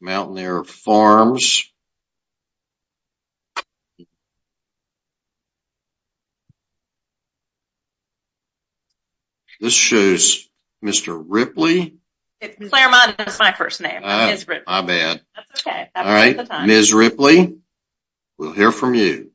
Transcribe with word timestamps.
Mountaire 0.00 0.64
Farms. 0.64 1.64
This 9.60 9.74
shows 9.74 10.48
Mr. 10.82 11.22
Ripley. 11.26 11.96
It's 12.40 12.70
Claremont 12.70 13.16
is 13.26 13.38
my 13.38 13.52
first 13.52 13.82
name. 13.82 14.00
Ah, 14.02 14.34
my 14.66 14.80
bad. 14.80 15.20
That's 15.36 15.66
okay. 15.66 15.90
All 15.94 16.04
right, 16.04 16.66
Ms. 16.66 16.94
Ripley, 16.94 17.58
we'll 18.38 18.52
hear 18.52 18.72
from 18.72 18.94
you. 18.94 19.29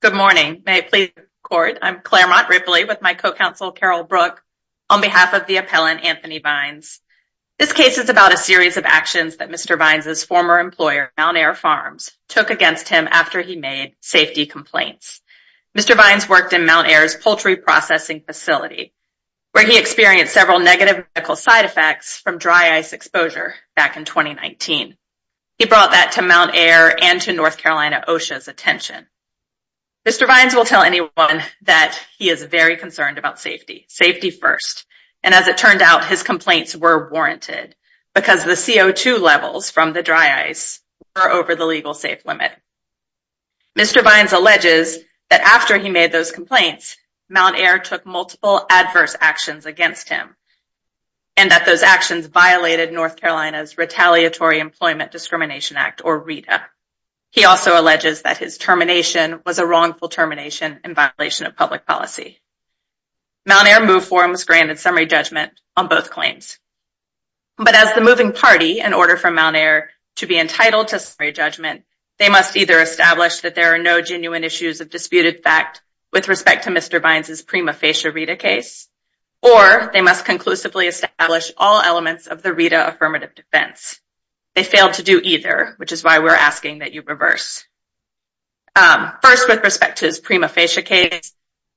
Good 0.00 0.14
morning. 0.14 0.62
May 0.64 0.78
it 0.78 0.90
please 0.90 1.10
the 1.16 1.24
court. 1.42 1.78
I'm 1.82 2.02
Claremont 2.02 2.48
Ripley 2.48 2.84
with 2.84 3.02
my 3.02 3.14
co-counsel 3.14 3.72
Carol 3.72 4.04
Brook 4.04 4.40
on 4.88 5.00
behalf 5.00 5.34
of 5.34 5.48
the 5.48 5.56
appellant 5.56 6.04
Anthony 6.04 6.38
Vines. 6.38 7.00
This 7.58 7.72
case 7.72 7.98
is 7.98 8.08
about 8.08 8.32
a 8.32 8.36
series 8.36 8.76
of 8.76 8.84
actions 8.84 9.38
that 9.38 9.50
Mr. 9.50 9.76
Vines' 9.76 10.22
former 10.22 10.60
employer, 10.60 11.10
Mountaire 11.18 11.52
Farms, 11.52 12.12
took 12.28 12.50
against 12.50 12.88
him 12.88 13.08
after 13.10 13.42
he 13.42 13.56
made 13.56 13.96
safety 14.00 14.46
complaints. 14.46 15.20
Mr. 15.76 15.96
Vines 15.96 16.28
worked 16.28 16.52
in 16.52 16.64
Mountaire's 16.64 17.16
poultry 17.16 17.56
processing 17.56 18.20
facility 18.20 18.92
where 19.50 19.66
he 19.66 19.80
experienced 19.80 20.32
several 20.32 20.60
negative 20.60 21.06
medical 21.16 21.34
side 21.34 21.64
effects 21.64 22.18
from 22.18 22.38
dry 22.38 22.76
ice 22.76 22.92
exposure 22.92 23.56
back 23.74 23.96
in 23.96 24.04
2019. 24.04 24.96
He 25.58 25.66
brought 25.66 25.90
that 25.90 26.12
to 26.12 26.22
Mountaire 26.22 26.94
and 27.02 27.20
to 27.22 27.32
North 27.32 27.58
Carolina 27.58 28.04
OSHA's 28.06 28.46
attention. 28.46 29.08
Mr. 30.08 30.26
Vines 30.26 30.54
will 30.54 30.64
tell 30.64 30.82
anyone 30.82 31.42
that 31.62 32.00
he 32.16 32.30
is 32.30 32.42
very 32.42 32.78
concerned 32.78 33.18
about 33.18 33.38
safety, 33.38 33.84
safety 33.88 34.30
first. 34.30 34.86
And 35.22 35.34
as 35.34 35.48
it 35.48 35.58
turned 35.58 35.82
out, 35.82 36.06
his 36.06 36.22
complaints 36.22 36.74
were 36.74 37.10
warranted 37.10 37.74
because 38.14 38.42
the 38.42 38.52
CO2 38.52 39.20
levels 39.20 39.70
from 39.70 39.92
the 39.92 40.02
dry 40.02 40.46
ice 40.46 40.80
were 41.14 41.30
over 41.30 41.54
the 41.54 41.66
legal 41.66 41.92
safe 41.92 42.24
limit. 42.24 42.52
Mr. 43.78 44.02
Vines 44.02 44.32
alleges 44.32 44.96
that 45.28 45.42
after 45.42 45.76
he 45.76 45.90
made 45.90 46.10
those 46.10 46.32
complaints, 46.32 46.96
Mountaire 47.28 47.78
took 47.78 48.06
multiple 48.06 48.64
adverse 48.70 49.14
actions 49.20 49.66
against 49.66 50.08
him 50.08 50.34
and 51.36 51.50
that 51.50 51.66
those 51.66 51.82
actions 51.82 52.28
violated 52.28 52.94
North 52.94 53.16
Carolina's 53.16 53.76
Retaliatory 53.76 54.58
Employment 54.58 55.12
Discrimination 55.12 55.76
Act, 55.76 56.00
or 56.02 56.18
REDA. 56.18 56.62
He 57.30 57.44
also 57.44 57.78
alleges 57.80 58.22
that 58.22 58.38
his 58.38 58.58
termination 58.58 59.40
was 59.44 59.58
a 59.58 59.66
wrongful 59.66 60.08
termination 60.08 60.80
in 60.84 60.94
violation 60.94 61.46
of 61.46 61.56
public 61.56 61.86
policy. 61.86 62.40
Mountaire 63.46 63.84
moved 63.84 64.06
for 64.06 64.22
and 64.22 64.32
was 64.32 64.44
granted 64.44 64.78
summary 64.78 65.06
judgment 65.06 65.52
on 65.76 65.88
both 65.88 66.10
claims. 66.10 66.58
But 67.56 67.74
as 67.74 67.94
the 67.94 68.00
moving 68.00 68.32
party, 68.32 68.80
in 68.80 68.94
order 68.94 69.16
for 69.16 69.30
Mountaire 69.30 69.90
to 70.16 70.26
be 70.26 70.38
entitled 70.38 70.88
to 70.88 70.98
summary 70.98 71.32
judgment, 71.32 71.84
they 72.18 72.28
must 72.28 72.56
either 72.56 72.80
establish 72.80 73.40
that 73.40 73.54
there 73.54 73.74
are 73.74 73.78
no 73.78 74.00
genuine 74.00 74.44
issues 74.44 74.80
of 74.80 74.90
disputed 74.90 75.42
fact 75.42 75.82
with 76.12 76.28
respect 76.28 76.64
to 76.64 76.70
Mr. 76.70 77.00
Vines' 77.00 77.42
prima 77.42 77.72
facie 77.72 78.08
REDA 78.08 78.36
case, 78.36 78.88
or 79.42 79.90
they 79.92 80.00
must 80.00 80.24
conclusively 80.24 80.86
establish 80.86 81.52
all 81.56 81.80
elements 81.80 82.26
of 82.26 82.42
the 82.42 82.52
REDA 82.52 82.88
affirmative 82.88 83.34
defense. 83.34 84.00
They 84.54 84.64
failed 84.64 84.94
to 84.94 85.02
do 85.02 85.20
either, 85.22 85.74
which 85.76 85.92
is 85.92 86.02
why 86.02 86.18
we're 86.18 86.34
asking 86.34 86.78
that 86.78 86.92
you 86.92 87.02
reverse. 87.02 87.64
Um, 88.74 89.12
first, 89.22 89.48
with 89.48 89.62
respect 89.62 89.98
to 89.98 90.06
his 90.06 90.20
prima 90.20 90.48
facie 90.48 90.82
case, 90.82 91.32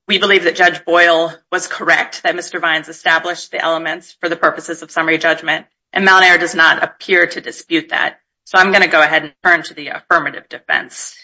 we 0.07 0.17
believe 0.17 0.43
that 0.43 0.55
Judge 0.55 0.83
Boyle 0.83 1.33
was 1.51 1.67
correct 1.67 2.23
that 2.23 2.35
Mr. 2.35 2.59
Vines 2.59 2.89
established 2.89 3.51
the 3.51 3.61
elements 3.61 4.13
for 4.19 4.29
the 4.29 4.35
purposes 4.35 4.81
of 4.81 4.91
summary 4.91 5.17
judgment, 5.17 5.67
and 5.93 6.05
Mountaire 6.05 6.37
does 6.37 6.55
not 6.55 6.83
appear 6.83 7.27
to 7.27 7.41
dispute 7.41 7.89
that. 7.89 8.19
So 8.45 8.57
I'm 8.57 8.71
going 8.71 8.83
to 8.83 8.89
go 8.89 9.01
ahead 9.01 9.23
and 9.23 9.33
turn 9.43 9.63
to 9.63 9.73
the 9.73 9.89
affirmative 9.89 10.49
defense. 10.49 11.15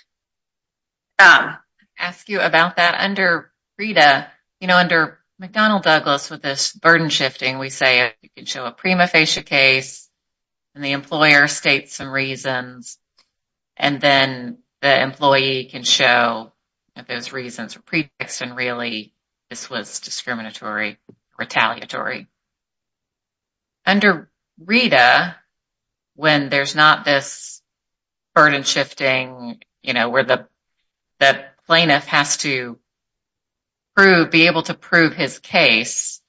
Um, 1.20 1.58
Ask 2.00 2.30
you 2.30 2.40
about 2.40 2.76
that. 2.76 2.96
Under 3.00 3.52
REDA, 3.78 4.28
you 4.60 4.68
know, 4.68 4.78
under 4.78 5.20
McDonnell 5.42 5.82
Douglas 5.82 6.30
with 6.30 6.42
this 6.42 6.74
burden 6.74 7.10
shifting, 7.10 7.58
we 7.58 7.70
say 7.70 8.14
you 8.22 8.30
can 8.36 8.46
show 8.46 8.66
a 8.66 8.72
prima 8.72 9.08
facie 9.08 9.42
case 9.42 10.07
and 10.78 10.86
the 10.86 10.92
employer 10.92 11.48
states 11.48 11.96
some 11.96 12.12
reasons, 12.12 13.00
and 13.78 14.00
then 14.00 14.60
the 14.84 15.02
employee 15.02 15.66
can 15.72 15.82
show 15.82 16.54
that 16.96 17.08
those 17.08 17.34
reasons 17.34 17.76
are 17.76 17.82
pretext 17.82 18.42
and 18.42 18.56
really 18.56 19.12
this 19.50 19.72
was 19.72 20.02
discriminatory, 20.02 21.00
retaliatory. 21.40 22.28
Under 23.88 24.30
REDA, 24.64 25.36
when 26.14 26.50
there's 26.50 26.76
not 26.76 27.06
this 27.06 27.60
burden 28.36 28.62
shifting, 28.62 29.60
you 29.82 29.94
know, 29.94 30.10
where 30.10 30.26
the 30.26 30.48
plaintiff 31.66 32.06
has 32.06 32.38
to 32.38 32.78
prove 33.96 34.30
be 34.30 34.46
able 34.46 34.62
to 34.62 34.76
prove 34.76 35.16
his 35.16 35.40
case, 35.40 36.22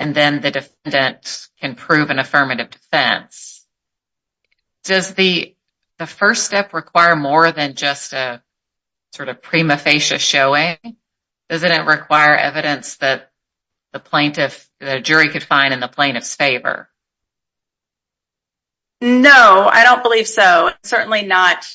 and 0.00 0.14
then 0.14 0.40
the 0.40 0.50
defendant 0.50 1.48
can 1.60 1.74
prove 1.74 2.08
an 2.08 2.18
affirmative 2.18 2.70
defense, 2.70 3.66
does 4.84 5.12
the 5.14 5.54
first 6.06 6.44
step 6.44 6.72
require 6.72 7.14
more 7.14 7.52
than 7.52 7.74
just 7.74 8.14
a 8.14 8.42
sort 9.12 9.28
of 9.28 9.42
prima 9.42 9.76
facie 9.76 10.16
showing? 10.16 10.78
Doesn't 11.50 11.70
it 11.70 11.86
require 11.86 12.34
evidence 12.34 12.96
that 12.96 13.30
the 13.92 14.00
plaintiff, 14.00 14.68
the 14.80 15.00
jury 15.00 15.28
could 15.28 15.42
find 15.42 15.74
in 15.74 15.80
the 15.80 15.88
plaintiff's 15.88 16.34
favor? 16.34 16.88
No, 19.02 19.68
I 19.70 19.84
don't 19.84 20.02
believe 20.02 20.26
so. 20.26 20.70
Certainly 20.82 21.26
not 21.26 21.66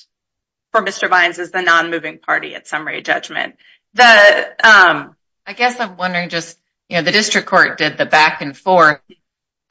for 0.71 0.83
Mr. 0.83 1.09
Vines 1.09 1.37
as 1.37 1.51
the 1.51 1.61
non-moving 1.61 2.19
party 2.19 2.55
at 2.55 2.67
summary 2.67 3.03
judgment. 3.03 3.55
The 3.93 4.55
um 4.63 5.15
I 5.45 5.53
guess 5.53 5.79
I'm 5.79 5.95
wondering 5.95 6.29
just, 6.29 6.57
you 6.89 6.97
know, 6.97 7.03
the 7.03 7.11
district 7.11 7.47
court 7.47 7.77
did 7.77 7.97
the 7.97 8.05
back 8.05 8.41
and 8.41 8.55
forth. 8.55 9.01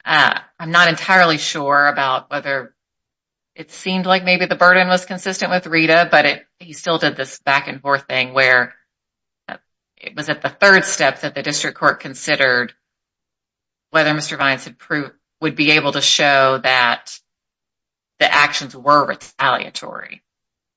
Uh, 0.03 0.39
I'm 0.59 0.71
not 0.71 0.89
entirely 0.89 1.37
sure 1.37 1.87
about 1.87 2.29
whether 2.29 2.75
it 3.55 3.71
seemed 3.71 4.05
like 4.05 4.23
maybe 4.23 4.45
the 4.45 4.55
burden 4.55 4.87
was 4.87 5.05
consistent 5.05 5.49
with 5.49 5.65
REDA, 5.65 6.09
but 6.11 6.43
he 6.59 6.73
still 6.73 6.97
did 6.97 7.15
this 7.15 7.39
back 7.39 7.67
and 7.67 7.81
forth 7.81 8.05
thing 8.05 8.33
where 8.33 8.75
uh, 9.47 9.57
it 9.97 10.15
was 10.15 10.29
at 10.29 10.41
the 10.41 10.49
third 10.49 10.83
step 10.83 11.21
that 11.21 11.35
the 11.35 11.41
district 11.41 11.77
court 11.77 12.01
considered 12.01 12.73
whether 13.91 14.11
Mr. 14.11 14.37
Vines 14.37 14.69
would 15.39 15.55
be 15.55 15.71
able 15.71 15.93
to 15.93 16.01
show 16.01 16.59
that 16.61 17.17
the 18.19 18.31
actions 18.31 18.75
were 18.75 19.05
retaliatory, 19.05 20.21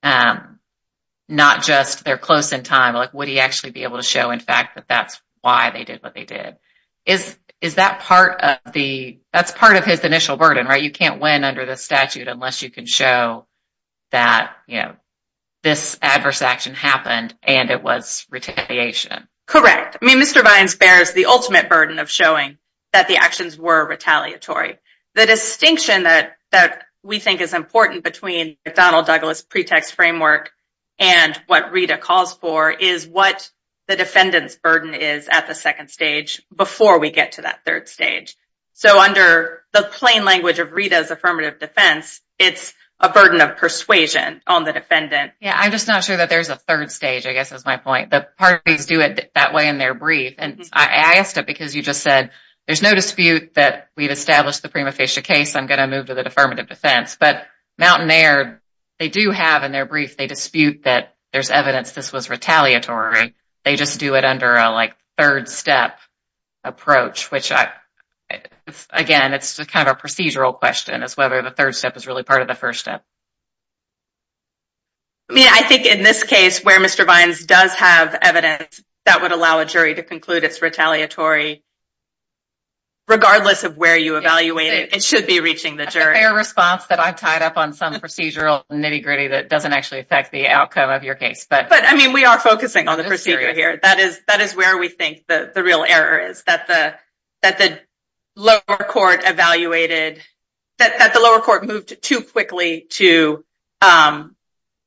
um, 0.03 0.59
not 1.27 1.63
just 1.63 2.05
they're 2.05 2.17
close 2.17 2.53
in 2.53 2.63
time, 2.63 2.95
like 2.95 3.13
would 3.13 3.27
he 3.27 3.39
actually 3.39 3.71
be 3.71 3.83
able 3.83 3.97
to 3.97 4.03
show, 4.03 4.31
in 4.31 4.39
fact, 4.39 4.75
that 4.75 4.87
that's 4.87 5.21
why 5.41 5.71
they 5.71 5.83
did 5.83 6.03
what 6.03 6.13
they 6.13 6.25
did? 6.25 6.57
Is 7.05 7.37
is 7.61 7.75
that 7.75 7.99
part 8.01 8.41
of 8.41 8.73
the, 8.73 9.19
that's 9.33 9.51
part 9.51 9.75
of 9.75 9.83
his 9.83 9.99
initial 10.01 10.37
burden, 10.37 10.65
right? 10.65 10.81
You 10.81 10.91
can't 10.91 11.19
win 11.19 11.43
under 11.43 11.65
the 11.65 11.75
statute 11.75 12.27
unless 12.27 12.61
you 12.61 12.69
can 12.69 12.85
show 12.85 13.45
that, 14.11 14.53
you 14.67 14.77
know, 14.79 14.95
this 15.61 15.99
adverse 16.01 16.41
action 16.41 16.73
happened 16.73 17.35
and 17.43 17.69
it 17.69 17.83
was 17.83 18.25
retaliation. 18.29 19.27
Correct. 19.45 19.97
I 20.01 20.05
mean, 20.05 20.21
Mr. 20.21 20.41
Vines 20.41 20.75
bears 20.75 21.11
the 21.11 21.25
ultimate 21.25 21.67
burden 21.67 21.99
of 21.99 22.09
showing 22.09 22.57
that 22.93 23.07
the 23.07 23.17
actions 23.17 23.57
were 23.57 23.85
retaliatory. 23.85 24.79
The 25.15 25.25
distinction 25.25 26.03
that 26.03 26.37
that 26.51 26.83
we 27.03 27.19
think 27.19 27.41
is 27.41 27.53
important 27.53 28.03
between 28.03 28.57
McDonnell 28.67 29.05
Douglas 29.05 29.41
pretext 29.41 29.95
framework 29.95 30.51
and 30.97 31.39
what 31.47 31.71
REDA 31.71 31.97
calls 31.97 32.33
for 32.33 32.71
is 32.71 33.07
what 33.07 33.49
the 33.89 33.95
defendant's 33.95 34.55
burden 34.55 34.93
is 34.93 35.27
at 35.27 35.47
the 35.47 35.55
second 35.55 35.89
stage 35.89 36.43
before 36.55 36.99
we 36.99 37.09
get 37.09 37.33
to 37.33 37.41
that 37.41 37.65
third 37.65 37.89
stage. 37.89 38.37
So 38.73 39.01
under 39.01 39.63
the 39.73 39.81
plain 39.81 40.23
language 40.23 40.59
of 40.59 40.71
REDA's 40.71 41.09
affirmative 41.09 41.59
defense, 41.59 42.21
it's 42.37 42.75
a 42.99 43.09
burden 43.09 43.41
of 43.41 43.57
persuasion 43.57 44.41
on 44.45 44.63
the 44.63 44.73
defendant. 44.73 45.31
Yeah, 45.41 45.55
I'm 45.57 45.71
just 45.71 45.87
not 45.87 46.03
sure 46.03 46.17
that 46.17 46.29
there's 46.29 46.49
a 46.49 46.55
third 46.55 46.91
stage, 46.91 47.25
I 47.25 47.33
guess 47.33 47.51
is 47.51 47.65
my 47.65 47.77
point. 47.77 48.11
The 48.11 48.27
parties 48.37 48.85
do 48.85 49.01
it 49.01 49.31
that 49.33 49.55
way 49.55 49.67
in 49.67 49.79
their 49.79 49.95
brief. 49.95 50.35
And 50.37 50.59
mm-hmm. 50.59 50.69
I 50.71 51.15
asked 51.17 51.39
it 51.39 51.47
because 51.47 51.75
you 51.75 51.81
just 51.81 52.03
said 52.03 52.29
there's 52.67 52.83
no 52.83 52.93
dispute 52.93 53.55
that 53.55 53.89
we've 53.97 54.11
established 54.11 54.61
the 54.61 54.69
prima 54.69 54.91
facie 54.91 55.23
case. 55.23 55.55
I'm 55.55 55.65
going 55.65 55.79
to 55.79 55.87
move 55.87 56.05
to 56.05 56.13
the 56.13 56.27
affirmative 56.27 56.69
defense. 56.69 57.17
But 57.19 57.47
Mountaire, 57.79 58.61
they 58.99 59.09
do 59.09 59.31
have 59.31 59.63
in 59.63 59.71
their 59.71 59.87
brief, 59.87 60.15
they 60.15 60.27
dispute 60.27 60.83
that 60.83 61.15
there's 61.33 61.49
evidence 61.49 61.91
this 61.93 62.13
was 62.13 62.29
retaliatory. 62.29 63.33
They 63.65 63.75
just 63.75 63.99
do 63.99 64.15
it 64.15 64.25
under 64.25 64.55
a 64.55 64.71
like 64.71 64.95
third 65.17 65.49
step 65.49 65.99
approach, 66.63 67.31
which 67.31 67.51
I 67.51 67.69
again, 68.91 69.33
it's 69.33 69.57
just 69.57 69.71
kind 69.71 69.87
of 69.87 69.97
a 69.97 69.99
procedural 69.99 70.57
question 70.57 71.03
as 71.03 71.17
whether 71.17 71.41
the 71.41 71.51
third 71.51 71.75
step 71.75 71.97
is 71.97 72.07
really 72.07 72.23
part 72.23 72.41
of 72.41 72.47
the 72.47 72.55
first 72.55 72.79
step. 72.79 73.03
I 75.29 75.33
mean, 75.33 75.47
I 75.49 75.63
think 75.63 75.85
in 75.85 76.03
this 76.03 76.23
case 76.23 76.63
where 76.63 76.79
Mr. 76.79 77.05
Vines 77.05 77.45
does 77.45 77.73
have 77.75 78.17
evidence 78.21 78.81
that 79.05 79.21
would 79.21 79.31
allow 79.31 79.59
a 79.59 79.65
jury 79.65 79.95
to 79.95 80.03
conclude 80.03 80.43
it's 80.43 80.61
retaliatory, 80.61 81.63
regardless 83.09 83.63
of 83.63 83.75
where 83.75 83.97
you 83.97 84.17
evaluate 84.17 84.71
it, 84.71 84.95
it 84.95 85.03
should 85.03 85.25
be 85.25 85.39
reaching 85.39 85.75
the 85.75 85.87
jury. 85.87 86.13
That's 86.13 86.19
a 86.19 86.21
fair 86.21 86.33
response 86.35 86.85
that 86.85 86.99
I've 86.99 87.15
tied 87.15 87.41
up 87.41 87.57
on 87.57 87.73
some 87.73 87.95
procedural 87.95 88.63
nitty 88.71 89.03
gritty 89.03 89.27
that 89.29 89.49
doesn't 89.49 89.73
actually 89.73 90.01
affect 90.01 90.31
the 90.31 90.47
outcome 90.47 90.91
of 90.91 91.03
your 91.03 91.15
case. 91.15 91.47
But 91.49 91.67
I 91.71 91.95
mean, 91.95 92.13
we 92.13 92.25
are 92.25 92.39
focusing 92.39 92.87
on 92.87 92.97
the 92.97 93.03
procedure 93.03 93.53
here. 93.53 93.79
That 93.81 93.99
is 93.99 94.55
where 94.55 94.77
we 94.77 94.87
think 94.87 95.25
the 95.27 95.51
real 95.63 95.83
error 95.85 96.19
is, 96.19 96.43
that 96.43 96.67
the 96.67 96.95
that 97.41 97.57
the 97.57 97.79
lower 98.35 98.85
court 98.87 99.21
evaluated, 99.25 100.21
that 100.77 101.11
the 101.13 101.19
lower 101.19 101.39
court 101.39 101.65
moved 101.65 102.01
too 102.01 102.21
quickly 102.21 102.85
to 102.91 103.43
um, 103.81 104.35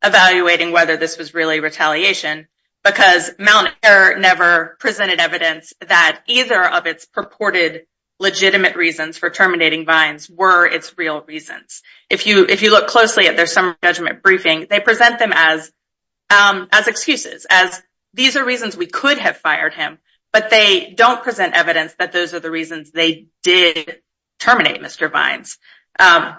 evaluating 0.03 0.73
whether 0.73 0.97
this 0.97 1.19
was 1.19 1.35
really 1.35 1.61
retaliation 1.61 2.47
because 2.85 3.31
Mount 3.39 3.69
Air 3.83 4.19
never 4.19 4.77
presented 4.81 5.21
evidence 5.21 5.73
that 5.87 6.21
either 6.27 6.65
of 6.65 6.87
its 6.87 7.07
purported 7.07 7.83
legitimate 8.23 8.77
reasons 8.77 9.19
for 9.19 9.29
terminating 9.29 9.85
Vines 9.85 10.31
were 10.31 10.65
its 10.65 10.97
real 10.97 11.21
reasons. 11.23 11.83
If 12.09 12.27
you 12.27 12.47
if 12.49 12.63
you 12.63 12.71
look 12.71 12.87
closely 12.87 13.27
at 13.27 13.37
their 13.37 13.47
summary 13.47 13.75
judgment 13.83 14.23
briefing, 14.23 14.69
they 14.71 14.81
present 14.81 15.19
them 15.19 15.33
as 15.35 15.71
um 16.31 16.69
as 16.73 16.87
excuses, 16.87 17.47
as 17.51 17.83
these 18.15 18.37
are 18.37 18.45
reasons 18.45 18.77
we 18.77 18.87
could 18.87 19.19
have 19.19 19.37
fired 19.39 19.75
him, 19.75 19.99
but 20.33 20.51
they 20.51 20.95
don't 20.97 21.23
present 21.23 21.55
evidence 21.55 21.95
that 21.99 22.13
those 22.13 22.33
are 22.33 22.41
the 22.41 22.51
reasons 22.51 22.93
they 22.93 23.27
did 23.43 24.01
terminate 24.39 24.81
Mr. 24.81 25.11
Vines. 25.11 25.59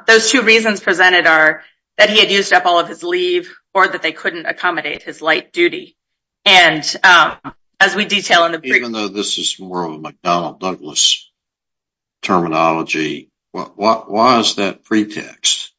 Those 0.08 0.32
two 0.32 0.42
reasons 0.42 0.80
presented 0.80 1.28
are 1.28 1.64
that 1.98 2.10
he 2.10 2.20
had 2.20 2.32
used 2.32 2.54
up 2.54 2.66
all 2.66 2.80
of 2.80 2.88
his 2.88 3.04
leave 3.04 3.54
or 3.74 3.88
that 3.88 4.02
they 4.02 4.12
couldn't 4.12 4.46
accommodate 4.46 5.04
his 5.04 5.22
light 5.22 5.52
duty. 5.52 5.96
And 6.46 6.84
as 7.80 7.96
we 7.96 8.06
detail 8.06 8.46
in 8.46 8.52
the 8.52 8.60
brief... 8.60 8.76
Even 8.76 8.92
though 8.92 9.08
this 9.08 9.38
is 9.38 9.58
more 9.60 9.86
of 9.86 9.94
a 9.94 10.00
McDonnell 10.00 10.60
Douglas 10.60 11.30
terminology, 12.24 13.30
What? 13.52 13.78
why 13.78 14.40
is 14.40 14.56
that 14.56 14.84
pretext? 14.84 15.72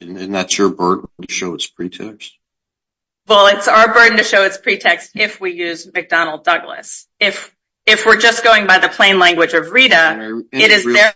Isn't 0.00 0.32
that 0.32 0.56
your 0.56 0.70
burden 0.70 1.08
to 1.20 1.32
show 1.32 1.54
it's 1.54 1.66
pretext? 1.66 2.32
Well, 3.26 3.48
it's 3.48 3.68
our 3.68 3.92
burden 3.92 4.16
to 4.16 4.24
show 4.24 4.44
it's 4.44 4.56
pretext 4.56 5.12
if 5.14 5.40
we 5.40 5.52
use 5.52 5.86
McDonnell 5.86 6.42
Douglas. 6.42 7.06
If 7.20 7.54
if 7.84 8.06
we're 8.06 8.20
just 8.20 8.44
going 8.44 8.66
by 8.66 8.78
the 8.78 8.88
plain 8.88 9.18
language 9.18 9.54
of 9.54 9.70
REDA, 9.70 10.42
it 10.52 10.70
is 10.70 10.84
there... 10.84 11.14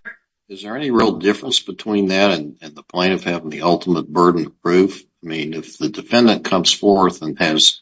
Is 0.49 0.63
there 0.63 0.77
any 0.77 0.91
real 0.91 1.19
difference 1.19 1.61
between 1.61 2.09
that 2.09 2.39
and 2.39 2.59
the 2.61 2.83
plaintiff 2.83 3.25
having 3.25 3.51
the 3.51 3.63
ultimate 3.63 4.09
burden 4.09 4.47
of 4.47 4.63
proof? 4.63 5.03
I 5.23 5.27
mean, 5.27 5.55
if 5.55 5.79
the 5.79 5.89
defendant 5.89 6.45
comes 6.45 6.73
forth 6.73 7.23
and 7.23 7.39
has 7.39 7.81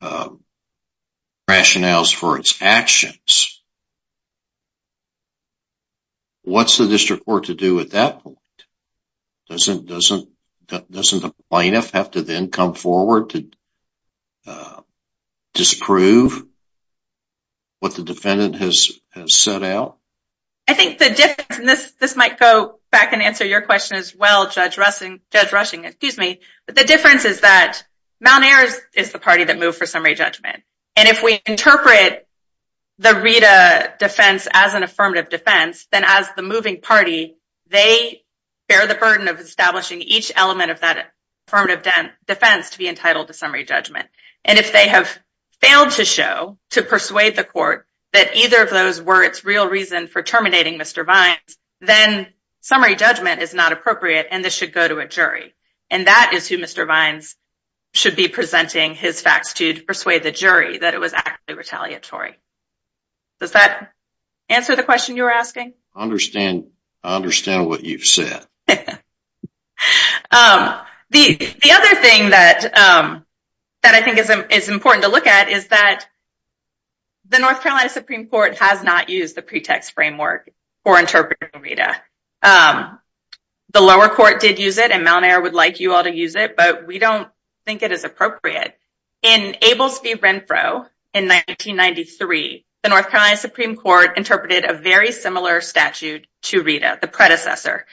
uh, 0.00 0.30
rationales 1.48 2.12
for 2.12 2.38
its 2.38 2.60
actions, 2.62 3.62
what's 6.44 6.78
the 6.78 6.86
district 6.86 7.24
court 7.24 7.44
to 7.44 7.54
do 7.54 7.80
at 7.80 7.90
that 7.90 8.22
point? 8.22 8.38
Doesn't 9.48 9.86
doesn't 9.86 10.28
doesn't 10.66 11.22
the 11.22 11.34
plaintiff 11.50 11.90
have 11.90 12.12
to 12.12 12.22
then 12.22 12.50
come 12.50 12.74
forward 12.74 13.30
to 13.30 13.50
uh, 14.46 14.80
disprove 15.52 16.44
what 17.80 17.94
the 17.94 18.02
defendant 18.02 18.56
has 18.56 18.92
has 19.10 19.34
set 19.34 19.62
out? 19.62 19.98
I 20.66 20.72
think 20.72 20.98
the 20.98 21.10
difference, 21.10 21.58
and 21.58 21.68
this 21.68 21.92
this 22.00 22.16
might 22.16 22.38
go 22.38 22.78
back 22.90 23.12
and 23.12 23.22
answer 23.22 23.44
your 23.44 23.62
question 23.62 23.98
as 23.98 24.14
well, 24.14 24.48
Judge 24.48 24.78
Rushing, 24.78 25.20
excuse 25.84 26.16
me, 26.16 26.40
but 26.66 26.76
the 26.76 26.84
difference 26.84 27.24
is 27.24 27.40
that 27.40 27.82
Mountaire 28.20 28.68
is 28.94 29.12
the 29.12 29.18
party 29.18 29.44
that 29.44 29.58
moved 29.58 29.76
for 29.76 29.84
summary 29.84 30.14
judgment. 30.14 30.62
And 30.96 31.08
if 31.08 31.22
we 31.22 31.42
interpret 31.44 32.23
the 32.98 33.14
REDA 33.14 33.94
defense 33.98 34.46
as 34.52 34.74
an 34.74 34.82
affirmative 34.82 35.28
defense, 35.28 35.86
then 35.90 36.04
as 36.06 36.28
the 36.36 36.42
moving 36.42 36.80
party, 36.80 37.36
they 37.68 38.22
bear 38.68 38.86
the 38.86 38.94
burden 38.94 39.28
of 39.28 39.40
establishing 39.40 40.00
each 40.00 40.32
element 40.34 40.70
of 40.70 40.80
that 40.80 41.12
affirmative 41.48 41.86
defense 42.26 42.70
to 42.70 42.78
be 42.78 42.88
entitled 42.88 43.26
to 43.28 43.34
summary 43.34 43.64
judgment. 43.64 44.08
And 44.44 44.58
if 44.58 44.72
they 44.72 44.88
have 44.88 45.18
failed 45.60 45.90
to 45.92 46.04
show, 46.04 46.58
to 46.70 46.82
persuade 46.82 47.36
the 47.36 47.44
court, 47.44 47.86
that 48.12 48.36
either 48.36 48.62
of 48.62 48.70
those 48.70 49.02
were 49.02 49.24
its 49.24 49.44
real 49.44 49.68
reason 49.68 50.06
for 50.06 50.22
terminating 50.22 50.78
Mr. 50.78 51.04
Vines, 51.04 51.58
then 51.80 52.28
summary 52.60 52.94
judgment 52.94 53.42
is 53.42 53.54
not 53.54 53.72
appropriate 53.72 54.28
and 54.30 54.44
this 54.44 54.54
should 54.54 54.72
go 54.72 54.86
to 54.86 54.98
a 54.98 55.08
jury. 55.08 55.54
And 55.90 56.06
that 56.06 56.32
is 56.34 56.48
who 56.48 56.58
Mr. 56.58 56.86
Vines 56.86 57.36
should 57.92 58.16
be 58.16 58.28
presenting 58.28 58.94
his 58.94 59.20
facts 59.20 59.54
to, 59.54 59.74
to 59.74 59.82
persuade 59.82 60.22
the 60.22 60.32
jury 60.32 60.78
that 60.78 60.94
it 60.94 61.00
was 61.00 61.12
actually 61.12 61.54
retaliatory. 61.54 62.36
Does 63.40 63.52
that 63.52 63.92
answer 64.48 64.76
the 64.76 64.82
question 64.82 65.16
you 65.16 65.24
were 65.24 65.32
asking? 65.32 65.74
I 67.02 67.16
understand 67.16 67.66
what 67.66 67.84
you've 67.84 68.04
said. 68.04 68.46
The 71.10 71.36
the 71.36 71.70
other 71.70 71.94
thing 71.94 72.30
that 72.30 72.64
um 72.76 73.24
that 73.82 73.94
I 73.94 74.02
think 74.02 74.18
is 74.50 74.68
important 74.68 75.04
to 75.04 75.10
look 75.10 75.28
at 75.28 75.48
is 75.48 75.68
that 75.68 76.06
the 77.28 77.38
North 77.38 77.62
Carolina 77.62 77.88
Supreme 77.88 78.26
Court 78.26 78.58
has 78.58 78.82
not 78.82 79.08
used 79.08 79.36
the 79.36 79.42
pretext 79.42 79.92
framework 79.92 80.50
for 80.82 80.98
interpreting 80.98 81.60
REDA. 81.60 81.94
The 82.42 83.80
lower 83.80 84.08
court 84.08 84.40
did 84.40 84.58
use 84.58 84.78
it 84.78 84.90
and 84.92 85.04
Mountaire 85.04 85.40
would 85.40 85.54
like 85.54 85.80
you 85.80 85.94
all 85.94 86.04
to 86.04 86.14
use 86.14 86.36
it, 86.36 86.56
but 86.56 86.86
we 86.86 86.98
don't 86.98 87.28
think 87.66 87.82
it 87.82 87.90
is 87.92 88.04
appropriate. 88.04 88.76
In 89.22 89.54
Abels 89.62 90.02
v. 90.02 90.14
Renfro 90.14 90.86
in 91.12 91.28
1993, 91.28 92.64
the 92.84 92.90
North 92.90 93.08
Carolina 93.08 93.38
Supreme 93.38 93.76
Court 93.76 94.18
interpreted 94.18 94.66
a 94.66 94.74
very 94.74 95.10
similar 95.10 95.62
statute 95.62 96.26
to 96.42 96.62
REDA, 96.62 96.98
the 97.00 97.08
predecessor, 97.08 97.86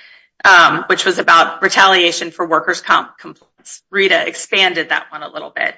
um, 0.43 0.83
which 0.87 1.05
was 1.05 1.17
about 1.17 1.61
retaliation 1.61 2.29
for 2.29 2.45
workers' 2.45 2.81
comp 2.81 3.17
complaints. 3.17 3.83
REDA 3.89 4.27
expanded 4.27 4.89
that 4.89 5.09
one 5.09 5.23
a 5.23 5.29
little 5.29 5.49
bit. 5.49 5.75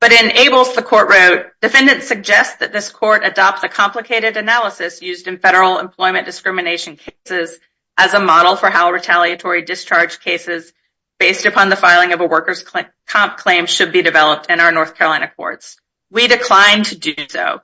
But 0.00 0.10
in 0.10 0.30
Abels, 0.30 0.74
the 0.74 0.82
court 0.82 1.08
wrote, 1.08 1.46
defendants 1.62 2.08
suggest 2.08 2.58
that 2.58 2.72
this 2.72 2.90
court 2.90 3.24
adopt 3.24 3.62
the 3.62 3.68
complicated 3.68 4.36
analysis 4.36 5.02
used 5.02 5.28
in 5.28 5.38
federal 5.38 5.78
employment 5.78 6.26
discrimination 6.26 6.96
cases 6.96 7.56
as 7.96 8.12
a 8.12 8.20
model 8.20 8.56
for 8.56 8.70
how 8.70 8.90
retaliatory 8.90 9.62
discharge 9.62 10.18
cases 10.18 10.72
based 11.20 11.46
upon 11.46 11.68
the 11.68 11.76
filing 11.76 12.12
of 12.12 12.20
a 12.20 12.26
workers' 12.26 12.64
comp 13.06 13.36
claim 13.36 13.66
should 13.66 13.92
be 13.92 14.02
developed 14.02 14.50
in 14.50 14.58
our 14.58 14.72
North 14.72 14.96
Carolina 14.96 15.30
courts. 15.36 15.80
We 16.10 16.26
decline 16.26 16.82
to 16.84 16.98
do 16.98 17.14
so. 17.28 17.60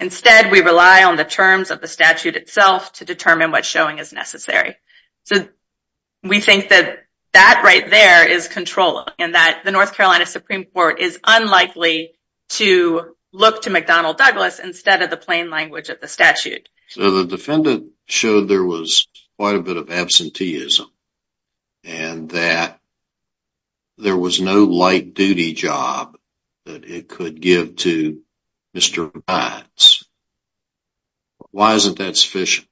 Instead, 0.00 0.52
we 0.52 0.60
rely 0.60 1.04
on 1.04 1.16
the 1.16 1.24
terms 1.24 1.70
of 1.70 1.80
the 1.80 1.88
statute 1.88 2.36
itself 2.36 2.92
to 2.94 3.04
determine 3.04 3.50
what 3.50 3.64
showing 3.64 3.98
is 3.98 4.12
necessary. 4.12 4.76
So 5.24 5.48
we 6.22 6.40
think 6.40 6.68
that 6.68 7.04
that 7.32 7.62
right 7.64 7.88
there 7.90 8.28
is 8.28 8.48
controlling 8.48 9.08
and 9.18 9.34
that 9.34 9.62
the 9.64 9.72
North 9.72 9.94
Carolina 9.94 10.24
Supreme 10.24 10.64
Court 10.64 11.00
is 11.00 11.18
unlikely 11.24 12.12
to 12.50 13.14
look 13.32 13.62
to 13.62 13.70
McDonnell 13.70 14.16
Douglas 14.16 14.60
instead 14.60 15.02
of 15.02 15.10
the 15.10 15.16
plain 15.16 15.50
language 15.50 15.90
of 15.90 16.00
the 16.00 16.08
statute. 16.08 16.68
So 16.88 17.10
the 17.10 17.24
defendant 17.24 17.90
showed 18.06 18.48
there 18.48 18.64
was 18.64 19.06
quite 19.36 19.56
a 19.56 19.62
bit 19.62 19.76
of 19.76 19.90
absenteeism 19.90 20.86
and 21.84 22.30
that 22.30 22.80
there 23.98 24.16
was 24.16 24.40
no 24.40 24.64
light 24.64 25.14
duty 25.14 25.52
job 25.52 26.16
that 26.64 26.84
it 26.84 27.08
could 27.08 27.40
give 27.40 27.76
to 27.76 28.20
Mr. 28.76 29.10
Vines. 29.26 30.04
Why 31.50 31.74
isn't 31.74 31.98
that 31.98 32.16
sufficient? 32.16 32.68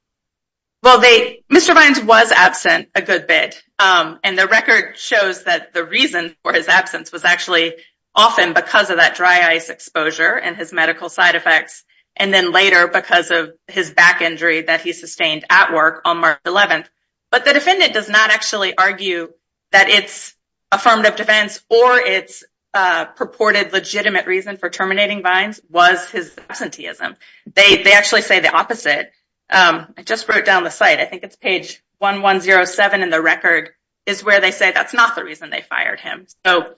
Well, 0.82 1.00
they 1.00 1.42
Mr. 1.50 1.74
Vines 1.74 2.00
was 2.00 2.30
absent 2.30 2.88
a 2.94 3.02
good 3.02 3.26
bit 3.26 3.62
um, 3.78 4.20
and 4.22 4.38
the 4.38 4.46
record 4.46 4.96
shows 4.98 5.44
that 5.44 5.72
the 5.72 5.84
reason 5.84 6.36
for 6.42 6.52
his 6.52 6.68
absence 6.68 7.10
was 7.10 7.24
actually 7.24 7.74
often 8.14 8.52
because 8.52 8.90
of 8.90 8.98
that 8.98 9.16
dry 9.16 9.40
ice 9.40 9.68
exposure 9.68 10.38
and 10.38 10.56
his 10.56 10.72
medical 10.72 11.08
side 11.08 11.34
effects 11.34 11.84
and 12.16 12.32
then 12.32 12.52
later 12.52 12.88
because 12.88 13.30
of 13.30 13.50
his 13.66 13.90
back 13.90 14.22
injury 14.22 14.62
that 14.62 14.80
he 14.80 14.92
sustained 14.92 15.44
at 15.50 15.72
work 15.72 16.02
on 16.04 16.20
March 16.20 16.40
11th. 16.46 16.86
But 17.30 17.44
the 17.44 17.52
defendant 17.52 17.92
does 17.92 18.08
not 18.08 18.30
actually 18.30 18.76
argue 18.76 19.32
that 19.72 19.90
it's 19.90 20.34
affirmative 20.72 21.16
defense 21.16 21.62
or 21.68 21.98
its 21.98 22.44
Uh, 22.76 23.06
purported 23.06 23.72
legitimate 23.72 24.26
reason 24.26 24.58
for 24.58 24.68
terminating 24.68 25.22
Vines 25.22 25.62
was 25.70 26.10
his 26.10 26.36
absenteeism. 26.50 27.16
They 27.54 27.82
they 27.82 27.94
actually 27.94 28.20
say 28.20 28.40
the 28.40 28.54
opposite. 28.54 29.12
Um, 29.48 29.94
I 29.96 30.02
just 30.02 30.28
wrote 30.28 30.44
down 30.44 30.62
the 30.62 30.70
site. 30.70 31.00
I 31.00 31.06
think 31.06 31.22
it's 31.22 31.36
page 31.36 31.82
1107 32.00 33.02
in 33.02 33.08
the 33.08 33.22
record 33.22 33.70
is 34.04 34.22
where 34.22 34.42
they 34.42 34.50
say 34.50 34.72
that's 34.72 34.92
not 34.92 35.16
the 35.16 35.24
reason 35.24 35.48
they 35.48 35.62
fired 35.62 36.00
him. 36.00 36.26
So 36.44 36.74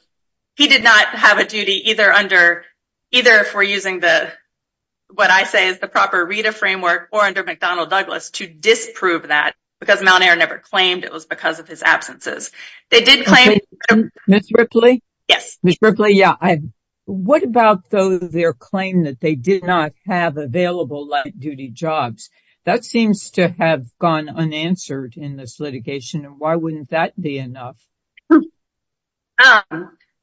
he 0.54 0.68
did 0.68 0.84
not 0.84 1.06
have 1.08 1.38
a 1.38 1.44
duty 1.44 1.90
either 1.90 2.12
under 2.12 2.64
either 3.10 3.32
if 3.40 3.52
we're 3.52 3.64
using 3.64 3.98
the 3.98 4.30
what 5.12 5.32
I 5.32 5.42
say 5.42 5.66
is 5.66 5.80
the 5.80 5.88
proper 5.88 6.24
REDA 6.24 6.52
framework 6.52 7.08
or 7.10 7.22
under 7.22 7.42
McDonnell 7.42 7.90
Douglas 7.90 8.30
to 8.30 8.46
disprove 8.46 9.26
that 9.26 9.56
because 9.80 10.00
Mountaire 10.00 10.36
never 10.36 10.58
claimed 10.58 11.02
it 11.02 11.12
was 11.12 11.26
because 11.26 11.58
of 11.58 11.66
his 11.66 11.82
absences. 11.82 12.52
They 12.88 13.00
did 13.00 13.26
claim. 13.26 13.58
Ms. 14.28 14.50
Ripley, 14.52 15.02
Yes. 15.28 15.58
Ms. 15.62 15.76
Ripley, 15.80 16.14
yeah. 16.14 16.34
What 17.04 17.42
about, 17.42 17.88
though, 17.90 18.18
their 18.18 18.52
claim 18.52 19.04
that 19.04 19.20
they 19.20 19.34
did 19.34 19.64
not 19.64 19.92
have 20.06 20.36
available 20.36 21.08
light-duty 21.08 21.70
jobs? 21.70 22.30
That 22.64 22.84
seems 22.84 23.30
to 23.32 23.48
have 23.48 23.86
gone 23.98 24.28
unanswered 24.28 25.14
in 25.16 25.36
this 25.36 25.58
litigation, 25.58 26.26
and 26.26 26.38
why 26.38 26.56
wouldn't 26.56 26.90
that 26.90 27.18
be 27.18 27.38
enough? 27.38 27.76
Um, 28.30 28.42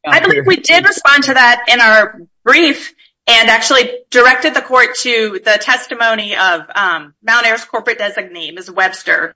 I 0.06 0.20
believe 0.20 0.46
we 0.46 0.58
did 0.58 0.86
respond 0.86 1.24
to 1.24 1.34
that 1.34 1.66
in 1.70 1.82
our 1.82 2.22
brief 2.44 2.94
and 3.28 3.50
actually 3.50 3.90
directed 4.12 4.54
the 4.54 4.62
court 4.62 4.96
to 4.98 5.40
the 5.44 5.58
testimony 5.60 6.36
of 6.36 6.62
um, 6.76 7.14
Mountaire's 7.24 7.66
corporate 7.66 7.98
designee, 7.98 8.54
Ms. 8.54 8.70
Webster, 8.70 9.34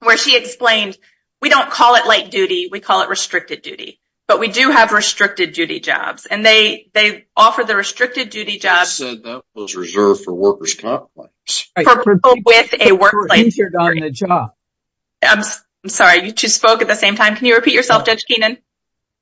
where 0.00 0.16
she 0.16 0.36
explained, 0.36 0.96
we 1.40 1.48
don't 1.48 1.70
call 1.70 1.96
it 1.96 2.06
light-duty, 2.06 2.68
we 2.70 2.80
call 2.80 3.02
it 3.02 3.08
restricted 3.08 3.62
duty. 3.62 3.98
But 4.26 4.40
we 4.40 4.48
do 4.48 4.70
have 4.70 4.92
restricted 4.92 5.52
duty 5.52 5.80
jobs, 5.80 6.24
and 6.24 6.44
they 6.44 7.26
offer 7.36 7.62
the 7.64 7.76
restricted 7.76 8.30
duty 8.30 8.58
jobs. 8.58 8.98
You 8.98 9.06
said 9.06 9.22
that 9.24 9.42
was 9.54 9.76
reserved 9.76 10.24
for 10.24 10.32
workers' 10.32 10.74
comp 10.74 11.08
claims. 11.14 11.70
For 11.82 12.14
people 12.14 12.34
with 12.44 12.74
a 12.80 12.92
workplace 12.92 13.58
injured 13.58 13.74
on 13.76 13.96
the 14.00 14.10
job. 14.10 14.52
I'm 15.22 15.42
sorry, 15.86 16.24
you 16.24 16.32
two 16.32 16.48
spoke 16.48 16.80
at 16.80 16.88
the 16.88 16.94
same 16.94 17.16
time. 17.16 17.36
Can 17.36 17.46
you 17.46 17.56
repeat 17.56 17.74
yourself, 17.74 18.02
oh. 18.02 18.06
Judge 18.06 18.24
Keenan? 18.24 18.58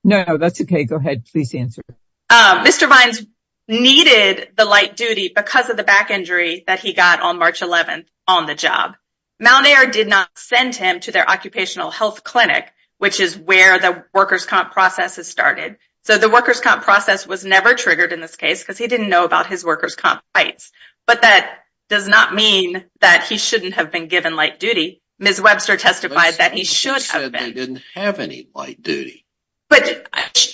No, 0.04 0.25
no, 0.26 0.37
that's 0.37 0.61
okay. 0.61 0.85
Go 0.85 0.97
ahead. 0.97 1.25
Please 1.30 1.54
answer. 1.54 1.82
Um, 2.30 2.64
Mr. 2.64 2.88
Vines 2.88 3.25
needed 3.68 4.50
the 4.56 4.64
light 4.64 4.97
duty 4.97 5.32
because 5.35 5.71
of 5.71 5.76
the 5.76 5.85
back 5.85 6.11
injury 6.11 6.64
that 6.66 6.80
he 6.80 6.92
got 6.92 7.21
on 7.21 7.38
March 7.38 7.61
11th 7.61 8.06
on 8.26 8.47
the 8.47 8.54
job. 8.54 8.94
Mountaire 9.40 9.90
did 9.90 10.09
not 10.09 10.28
send 10.37 10.75
him 10.75 11.00
to 11.00 11.12
their 11.12 11.28
occupational 11.28 11.90
health 11.90 12.23
clinic, 12.23 12.73
which 13.02 13.18
is 13.18 13.37
where 13.37 13.80
the 13.80 14.04
workers' 14.14 14.47
comp 14.47 14.71
process 14.71 15.16
has 15.16 15.26
started. 15.26 15.76
So 16.04 16.18
the 16.18 16.28
workers' 16.30 16.61
comp 16.61 16.85
process 16.85 17.26
was 17.26 17.44
never 17.44 17.75
triggered 17.75 18.12
in 18.12 18.21
this 18.21 18.37
case 18.37 18.62
because 18.62 18.78
he 18.78 18.87
didn't 18.87 19.09
know 19.09 19.25
about 19.25 19.49
his 19.49 19.64
workers' 19.64 19.97
comp 19.97 20.23
rights. 20.37 20.71
But 21.04 21.23
that 21.23 21.64
does 21.88 22.06
not 22.06 22.32
mean 22.32 22.85
that 23.00 23.26
he 23.28 23.38
shouldn't 23.38 23.75
have 23.75 23.90
been 23.90 24.06
given 24.06 24.37
light 24.37 24.61
duty. 24.61 25.02
Ms. 25.18 25.40
Webster 25.40 25.76
testified 25.76 26.35
that 26.35 26.52
he 26.54 26.62
should 26.62 27.02
have 27.02 27.32
been. 27.32 27.32
They 27.32 27.38
said 27.38 27.47
they 27.49 27.52
didn't 27.52 27.82
have 27.94 28.21
any 28.21 28.47
light 28.54 28.80
duty. 28.80 29.26
But 29.68 30.09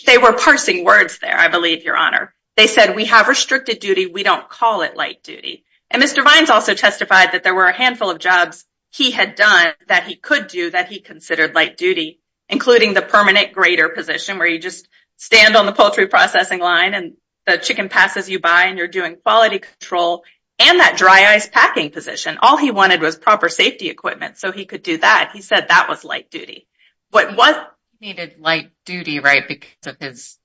they 0.06 0.16
were 0.16 0.32
parsing 0.32 0.86
words 0.86 1.18
there, 1.18 1.36
I 1.36 1.48
believe, 1.48 1.84
Your 1.84 1.98
Honor. 1.98 2.32
They 2.56 2.66
said, 2.66 2.96
we 2.96 3.04
have 3.04 3.28
restricted 3.28 3.78
duty, 3.78 4.06
we 4.06 4.22
don't 4.22 4.48
call 4.48 4.80
it 4.80 4.96
light 4.96 5.22
duty. 5.22 5.64
And 5.90 6.02
Mr. 6.02 6.24
Vines 6.24 6.48
also 6.48 6.72
testified 6.72 7.32
that 7.32 7.42
there 7.44 7.54
were 7.54 7.66
a 7.66 7.76
handful 7.76 8.08
of 8.08 8.18
jobs 8.18 8.64
he 8.90 9.10
had 9.10 9.34
done 9.34 9.74
that 9.88 10.06
he 10.06 10.16
could 10.16 10.46
do 10.46 10.70
that 10.70 10.88
he 10.88 11.00
considered 11.00 11.54
light 11.54 11.76
duty, 11.76 12.20
including 12.48 12.94
the 12.94 13.02
permanent 13.02 13.52
grader 13.52 13.88
position 13.88 14.38
where 14.38 14.48
you 14.48 14.58
just 14.58 14.88
stand 15.16 15.56
on 15.56 15.66
the 15.66 15.72
poultry 15.72 16.06
processing 16.06 16.60
line 16.60 16.94
and 16.94 17.14
the 17.46 17.58
chicken 17.58 17.88
passes 17.88 18.28
you 18.28 18.40
by 18.40 18.64
and 18.64 18.78
you're 18.78 18.88
doing 18.88 19.16
quality 19.16 19.58
control, 19.58 20.22
and 20.58 20.80
that 20.80 20.98
dry 20.98 21.24
ice 21.34 21.48
packing 21.48 21.90
position. 21.90 22.38
All 22.42 22.56
he 22.56 22.70
wanted 22.70 23.00
was 23.00 23.16
proper 23.16 23.48
safety 23.48 23.88
equipment 23.88 24.38
so 24.38 24.52
he 24.52 24.66
could 24.66 24.82
do 24.82 24.98
that. 24.98 25.30
He 25.32 25.40
said 25.40 25.68
that 25.68 25.88
was 25.88 26.04
light 26.04 26.30
duty. 26.30 26.66
What 27.10 27.36
was 27.36 27.54
he 27.98 28.08
needed 28.08 28.36
light 28.38 28.70
duty, 28.84 29.20
right, 29.20 29.46
because 29.46 29.86
of 29.86 29.96
his 29.98 30.38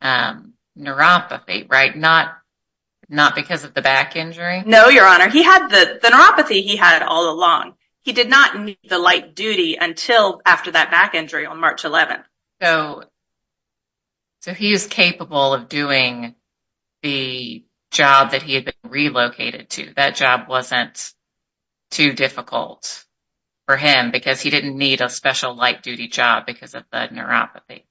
um 0.00 0.54
neuropathy, 0.78 1.70
right? 1.70 1.94
Not 1.96 2.34
not 3.08 3.34
because 3.34 3.64
of 3.64 3.74
the 3.74 3.82
back 3.82 4.16
injury? 4.16 4.62
No, 4.64 4.88
Your 4.88 5.06
Honor. 5.06 5.28
He 5.28 5.42
had 5.42 5.68
the, 5.68 5.98
the 6.02 6.08
neuropathy 6.08 6.62
he 6.62 6.76
had 6.76 7.02
all 7.02 7.30
along. 7.30 7.74
He 8.02 8.12
did 8.12 8.28
not 8.28 8.58
need 8.58 8.78
the 8.88 8.98
light 8.98 9.34
duty 9.34 9.76
until 9.76 10.40
after 10.46 10.70
that 10.70 10.90
back 10.90 11.14
injury 11.14 11.46
on 11.46 11.60
March 11.60 11.82
11th. 11.82 12.24
So 14.40 14.54
he 14.54 14.70
was 14.70 14.86
capable 14.86 15.52
of 15.52 15.68
doing 15.68 16.34
the 17.02 17.64
job 17.90 18.32
that 18.32 18.42
he 18.42 18.54
had 18.54 18.64
been 18.64 18.90
relocated 18.90 19.70
to. 19.70 19.92
That 19.94 20.16
job 20.16 20.48
wasn't 20.48 21.12
too 21.90 22.12
difficult 22.12 23.04
for 23.66 23.76
him 23.76 24.10
because 24.10 24.40
he 24.40 24.50
didn't 24.50 24.76
need 24.76 25.00
a 25.00 25.08
special 25.08 25.54
light 25.54 25.82
duty 25.82 26.08
job 26.08 26.46
because 26.46 26.74
of 26.74 26.84
the 26.90 27.08
neuropathy. 27.12 27.84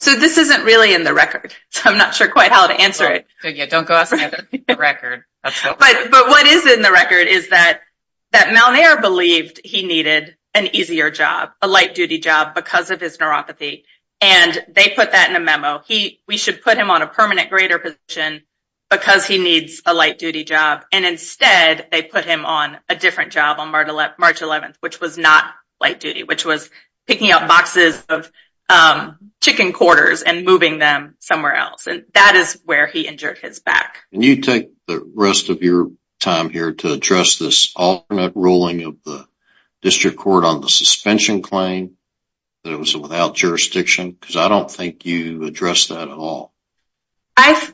So 0.00 0.16
this 0.16 0.36
isn't 0.36 0.64
really 0.64 0.94
in 0.94 1.04
the 1.04 1.14
record. 1.14 1.54
So 1.70 1.88
I'm 1.88 1.96
not 1.96 2.14
sure 2.14 2.28
quite 2.28 2.52
how 2.52 2.66
to 2.66 2.74
answer 2.74 3.10
it. 3.10 3.26
So 3.40 3.48
yeah, 3.48 3.66
don't 3.66 3.86
go 3.88 3.94
outside 3.94 4.44
the 4.52 4.76
record. 4.78 5.24
But 5.42 6.10
but 6.10 6.28
what 6.28 6.46
is 6.46 6.66
in 6.66 6.82
the 6.82 6.92
record 6.92 7.26
is 7.26 7.48
that 7.48 7.80
Mountaire 8.32 9.00
believed 9.00 9.60
he 9.64 9.84
needed 9.84 10.36
an 10.54 10.74
easier 10.74 11.10
job, 11.10 11.50
a 11.60 11.66
light 11.66 11.94
duty 11.94 12.18
job, 12.18 12.54
because 12.54 12.90
of 12.90 13.00
his 13.00 13.18
neuropathy. 13.18 13.84
And 14.20 14.64
they 14.68 14.90
put 14.90 15.12
that 15.12 15.30
in 15.30 15.36
a 15.36 15.40
memo. 15.40 15.82
He 15.86 16.20
we 16.28 16.36
should 16.36 16.62
put 16.62 16.78
him 16.78 16.90
on 16.90 17.02
a 17.02 17.08
permanent 17.08 17.50
grader 17.50 17.78
position 17.78 18.42
because 18.88 19.26
he 19.26 19.38
needs 19.38 19.82
a 19.84 19.94
light 19.94 20.18
duty 20.18 20.44
job. 20.44 20.84
And 20.92 21.04
instead, 21.04 21.88
they 21.90 22.02
put 22.02 22.24
him 22.24 22.44
on 22.44 22.78
a 22.88 22.94
different 22.94 23.32
job 23.32 23.58
on 23.58 23.70
March 23.70 23.88
11th, 23.88 24.74
which 24.80 25.00
was 25.00 25.18
not 25.18 25.44
light 25.80 25.98
duty, 25.98 26.22
which 26.22 26.44
was 26.44 26.70
picking 27.06 27.32
up 27.32 27.48
boxes 27.48 28.00
of 28.08 28.30
Um, 28.68 29.18
chicken 29.42 29.72
quarters 29.72 30.22
and 30.22 30.44
moving 30.46 30.78
them 30.78 31.16
somewhere 31.18 31.54
else. 31.54 31.86
And 31.86 32.04
that 32.14 32.36
is 32.36 32.60
where 32.64 32.86
he 32.86 33.06
injured 33.06 33.38
his 33.38 33.60
back. 33.60 33.98
Can 34.12 34.22
you 34.22 34.40
take 34.40 34.70
the 34.86 35.02
rest 35.14 35.50
of 35.50 35.62
your 35.62 35.90
time 36.20 36.48
here 36.48 36.72
to 36.72 36.92
address 36.92 37.38
this 37.38 37.72
alternate 37.74 38.34
ruling 38.36 38.84
of 38.84 39.02
the 39.04 39.26
district 39.82 40.16
court 40.16 40.44
on 40.44 40.60
the 40.60 40.68
suspension 40.68 41.42
claim 41.42 41.96
that 42.62 42.72
it 42.72 42.78
was 42.78 42.96
without 42.96 43.34
jurisdiction? 43.34 44.12
Because 44.12 44.36
I 44.36 44.48
don't 44.48 44.70
think 44.70 45.04
you 45.04 45.44
addressed 45.44 45.88
that 45.88 46.08
at 46.08 46.16
all. 46.16 46.54
I 47.36 47.68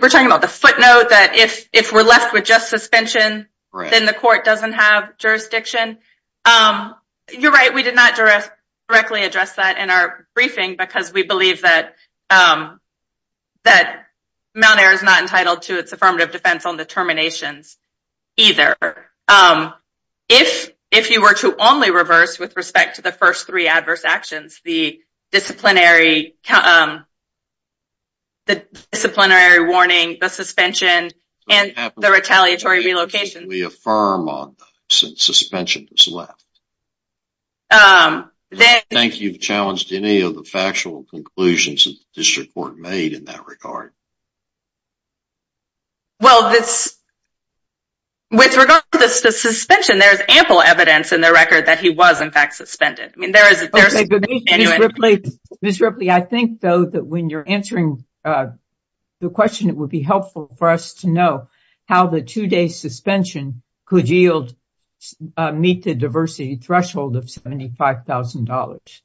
we're 0.00 0.08
talking 0.08 0.26
about 0.26 0.40
the 0.40 0.48
footnote 0.48 1.08
that 1.10 1.32
if 1.72 1.92
we're 1.92 2.04
left 2.04 2.32
with 2.32 2.44
just 2.44 2.70
suspension, 2.70 3.48
then 3.72 4.06
the 4.06 4.12
court 4.12 4.44
doesn't 4.44 4.72
have 4.72 5.16
jurisdiction. 5.18 5.98
Um, 6.44 6.94
you're 7.36 7.52
right. 7.52 7.74
We 7.74 7.82
did 7.82 7.96
not 7.96 8.14
directly 8.88 9.24
address 9.24 9.54
that 9.56 9.78
in 9.78 9.90
our 9.90 10.26
briefing 10.34 10.76
because 10.78 11.12
we 11.12 11.22
believe 11.22 11.62
that 11.62 11.94
um 12.30 12.80
that 13.64 14.06
Mountaire 14.54 14.92
is 14.92 15.02
not 15.02 15.22
entitled 15.22 15.62
to 15.62 15.78
its 15.78 15.92
affirmative 15.92 16.30
defense 16.30 16.66
on 16.66 16.76
the 16.76 16.84
terminations 16.84 17.78
either. 18.36 18.76
If 20.28 20.72
if 20.90 21.10
you 21.10 21.22
were 21.22 21.34
to 21.34 21.56
only 21.58 21.90
reverse 21.90 22.38
with 22.38 22.56
respect 22.56 22.96
to 22.96 23.02
the 23.02 23.12
first 23.12 23.46
three 23.46 23.66
adverse 23.66 24.04
actions, 24.04 24.60
the 24.64 25.00
disciplinary 25.30 26.34
um 26.50 27.04
the 28.46 28.66
disciplinary 28.90 29.68
warning, 29.68 30.18
the 30.20 30.28
suspension, 30.28 31.10
and 31.48 31.92
the 31.96 32.10
retaliatory 32.10 32.84
relocation. 32.84 33.46
We 33.46 33.62
affirm 33.62 34.28
on 34.28 34.56
the 34.58 34.66
suspension 35.16 35.86
that's 35.90 36.08
left. 36.08 36.44
I 38.54 38.82
think 38.90 39.20
you've 39.20 39.40
challenged 39.40 39.92
any 39.92 40.20
of 40.20 40.34
the 40.34 40.44
factual 40.44 41.04
conclusions 41.04 41.84
that 41.84 41.92
the 41.92 42.20
district 42.20 42.54
court 42.54 42.76
made 42.76 43.12
in 43.12 43.24
that 43.24 43.46
regard. 43.46 43.92
Well, 46.20 46.54
with 48.30 48.56
regard 48.56 48.82
to 48.92 48.98
the 48.98 49.08
suspension, 49.08 49.98
there's 49.98 50.20
ample 50.28 50.60
evidence 50.60 51.12
in 51.12 51.20
the 51.20 51.32
record 51.32 51.66
that 51.66 51.80
he 51.80 51.90
was, 51.90 52.20
in 52.20 52.30
fact, 52.30 52.54
suspended. 52.54 53.12
I 53.14 53.18
mean 53.18 53.32
there 53.32 53.50
is 53.50 53.68
there's 53.72 53.94
Ms. 55.62 55.80
Ripley, 55.80 56.10
I 56.10 56.20
think, 56.20 56.60
though, 56.60 56.84
that 56.84 57.04
when 57.04 57.30
you're 57.30 57.44
answering 57.46 58.04
uh, 58.24 58.46
the 59.20 59.30
question, 59.30 59.68
it 59.68 59.76
would 59.76 59.90
be 59.90 60.02
helpful 60.02 60.54
for 60.58 60.68
us 60.68 60.94
to 60.94 61.08
know 61.08 61.48
how 61.86 62.06
the 62.06 62.22
two-day 62.22 62.68
suspension 62.68 63.62
could 63.84 64.08
Uh, 65.36 65.50
meet 65.50 65.82
the 65.82 65.94
diversity 65.94 66.56
threshold 66.56 67.16
of 67.16 67.24
$75,000. 67.24 69.00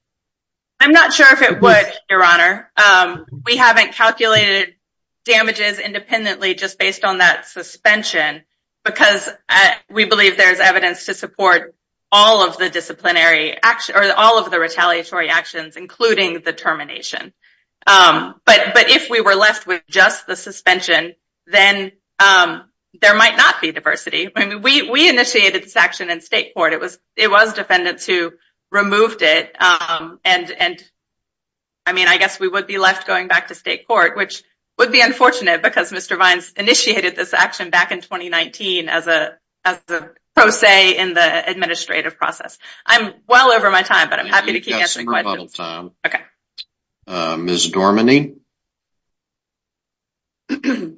I'm 0.80 0.92
not 0.92 1.14
sure 1.14 1.28
if 1.32 1.42
it 1.42 1.60
would, 1.60 1.86
Your 2.10 2.24
Honor. 2.24 2.72
Um, 2.78 3.26
we 3.46 3.58
haven't 3.58 3.94
calculated 3.94 4.76
damages 5.26 5.80
independently 5.80 6.54
just 6.54 6.78
based 6.78 7.04
on 7.04 7.18
that 7.18 7.48
suspension 7.48 8.44
because 8.86 9.28
uh, 9.50 9.72
we 9.90 10.06
believe 10.06 10.38
there's 10.38 10.60
evidence 10.60 11.08
to 11.08 11.14
support 11.14 11.76
all 12.12 12.48
of 12.48 12.58
the 12.58 12.70
disciplinary 12.70 13.58
action 13.62 13.96
or 13.96 14.12
all 14.16 14.40
of 14.40 14.52
the 14.52 14.60
retaliatory 14.60 15.30
actions, 15.30 15.76
including 15.76 16.42
the 16.42 16.54
termination. 16.54 17.34
Um, 17.86 18.36
but 18.46 18.74
but 18.74 18.90
if 18.90 19.10
we 19.10 19.22
were 19.22 19.36
left 19.36 19.68
with 19.68 19.82
just 19.90 20.28
the 20.28 20.36
suspension, 20.36 21.16
then 21.48 21.92
um, 22.20 22.70
there 23.02 23.16
might 23.16 23.38
not 23.38 23.62
be 23.62 23.72
diversity. 23.72 24.30
I 24.36 24.46
mean, 24.46 24.62
we 24.62 24.90
we 24.90 25.10
initiated 25.10 25.64
this 25.64 25.76
action 25.76 26.10
in 26.10 26.22
state 26.22 26.54
court. 26.54 26.74
It 26.74 26.80
was 26.80 26.98
it 27.16 27.30
was 27.30 27.54
defendants 27.54 28.06
who 28.06 28.34
removed 28.72 29.22
it. 29.22 29.56
Um, 29.62 30.20
and 30.24 30.52
and 30.52 30.84
I 31.86 31.94
mean, 31.94 32.08
I 32.08 32.18
guess 32.18 32.40
we 32.40 32.48
would 32.48 32.68
be 32.68 32.78
left 32.78 33.08
going 33.08 33.28
back 33.28 33.48
to 33.50 33.56
state 33.56 33.88
court, 33.88 34.18
which 34.18 34.44
would 34.78 34.92
be 34.92 35.02
unfortunate 35.02 35.64
because 35.64 35.92
Mr. 35.92 36.18
Vines 36.18 36.54
initiated 36.56 37.16
this 37.16 37.34
action 37.34 37.70
back 37.70 37.92
in 37.92 38.02
2019 38.02 38.90
as 38.90 39.08
a 39.08 39.38
as 39.64 39.80
a 39.90 40.10
pro 40.36 40.50
se 40.50 40.98
in 40.98 41.14
the 41.14 41.50
administrative 41.50 42.18
process. 42.18 42.58
I'm 42.86 43.14
well 43.28 43.52
over 43.52 43.72
my 43.72 43.82
time, 43.82 44.10
but 44.10 44.20
I'm 44.20 44.28
happy 44.28 44.54
to 44.54 44.60
keep 44.60 44.76
answering 44.76 45.08
questions. 45.08 45.56
Okay. 46.06 46.20
Ms. 47.08 47.72
Dorminey. 47.72 48.36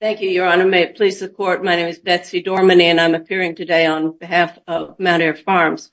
Thank 0.00 0.20
you, 0.20 0.28
Your 0.28 0.46
Honor. 0.46 0.64
May 0.64 0.82
it 0.82 0.96
please 0.96 1.18
the 1.18 1.28
court. 1.28 1.64
My 1.64 1.74
name 1.74 1.88
is 1.88 1.98
Betsy 1.98 2.40
Dorminey, 2.40 2.84
and 2.84 3.00
I'm 3.00 3.16
appearing 3.16 3.56
today 3.56 3.84
on 3.84 4.16
behalf 4.16 4.56
of 4.68 5.00
Mountaire 5.00 5.34
Farms. 5.34 5.90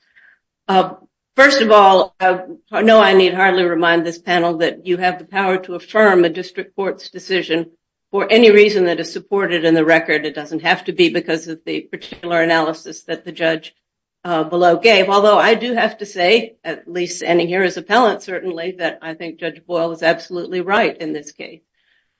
Uh, 0.68 0.94
first 1.34 1.60
of 1.60 1.72
all, 1.72 2.14
I 2.20 2.82
know 2.82 3.00
I 3.00 3.14
need 3.14 3.34
hardly 3.34 3.64
remind 3.64 4.06
this 4.06 4.20
panel 4.20 4.58
that 4.58 4.86
you 4.86 4.96
have 4.98 5.18
the 5.18 5.24
power 5.24 5.58
to 5.58 5.74
affirm 5.74 6.24
a 6.24 6.28
district 6.28 6.76
court's 6.76 7.10
decision 7.10 7.72
for 8.12 8.30
any 8.30 8.52
reason 8.52 8.84
that 8.84 9.00
is 9.00 9.12
supported 9.12 9.64
in 9.64 9.74
the 9.74 9.84
record. 9.84 10.24
It 10.24 10.36
doesn't 10.36 10.62
have 10.62 10.84
to 10.84 10.92
be 10.92 11.08
because 11.08 11.48
of 11.48 11.64
the 11.64 11.80
particular 11.80 12.40
analysis 12.40 13.02
that 13.04 13.24
the 13.24 13.32
judge 13.32 13.74
uh, 14.22 14.44
below 14.44 14.76
gave. 14.76 15.08
Although 15.08 15.38
I 15.38 15.56
do 15.56 15.74
have 15.74 15.98
to 15.98 16.06
say, 16.06 16.58
at 16.62 16.86
least 16.86 17.16
standing 17.16 17.48
here 17.48 17.64
as 17.64 17.76
appellant, 17.76 18.22
certainly, 18.22 18.76
that 18.78 19.00
I 19.02 19.14
think 19.14 19.40
Judge 19.40 19.66
Boyle 19.66 19.90
is 19.90 20.04
absolutely 20.04 20.60
right 20.60 20.96
in 20.96 21.12
this 21.12 21.32
case. 21.32 21.62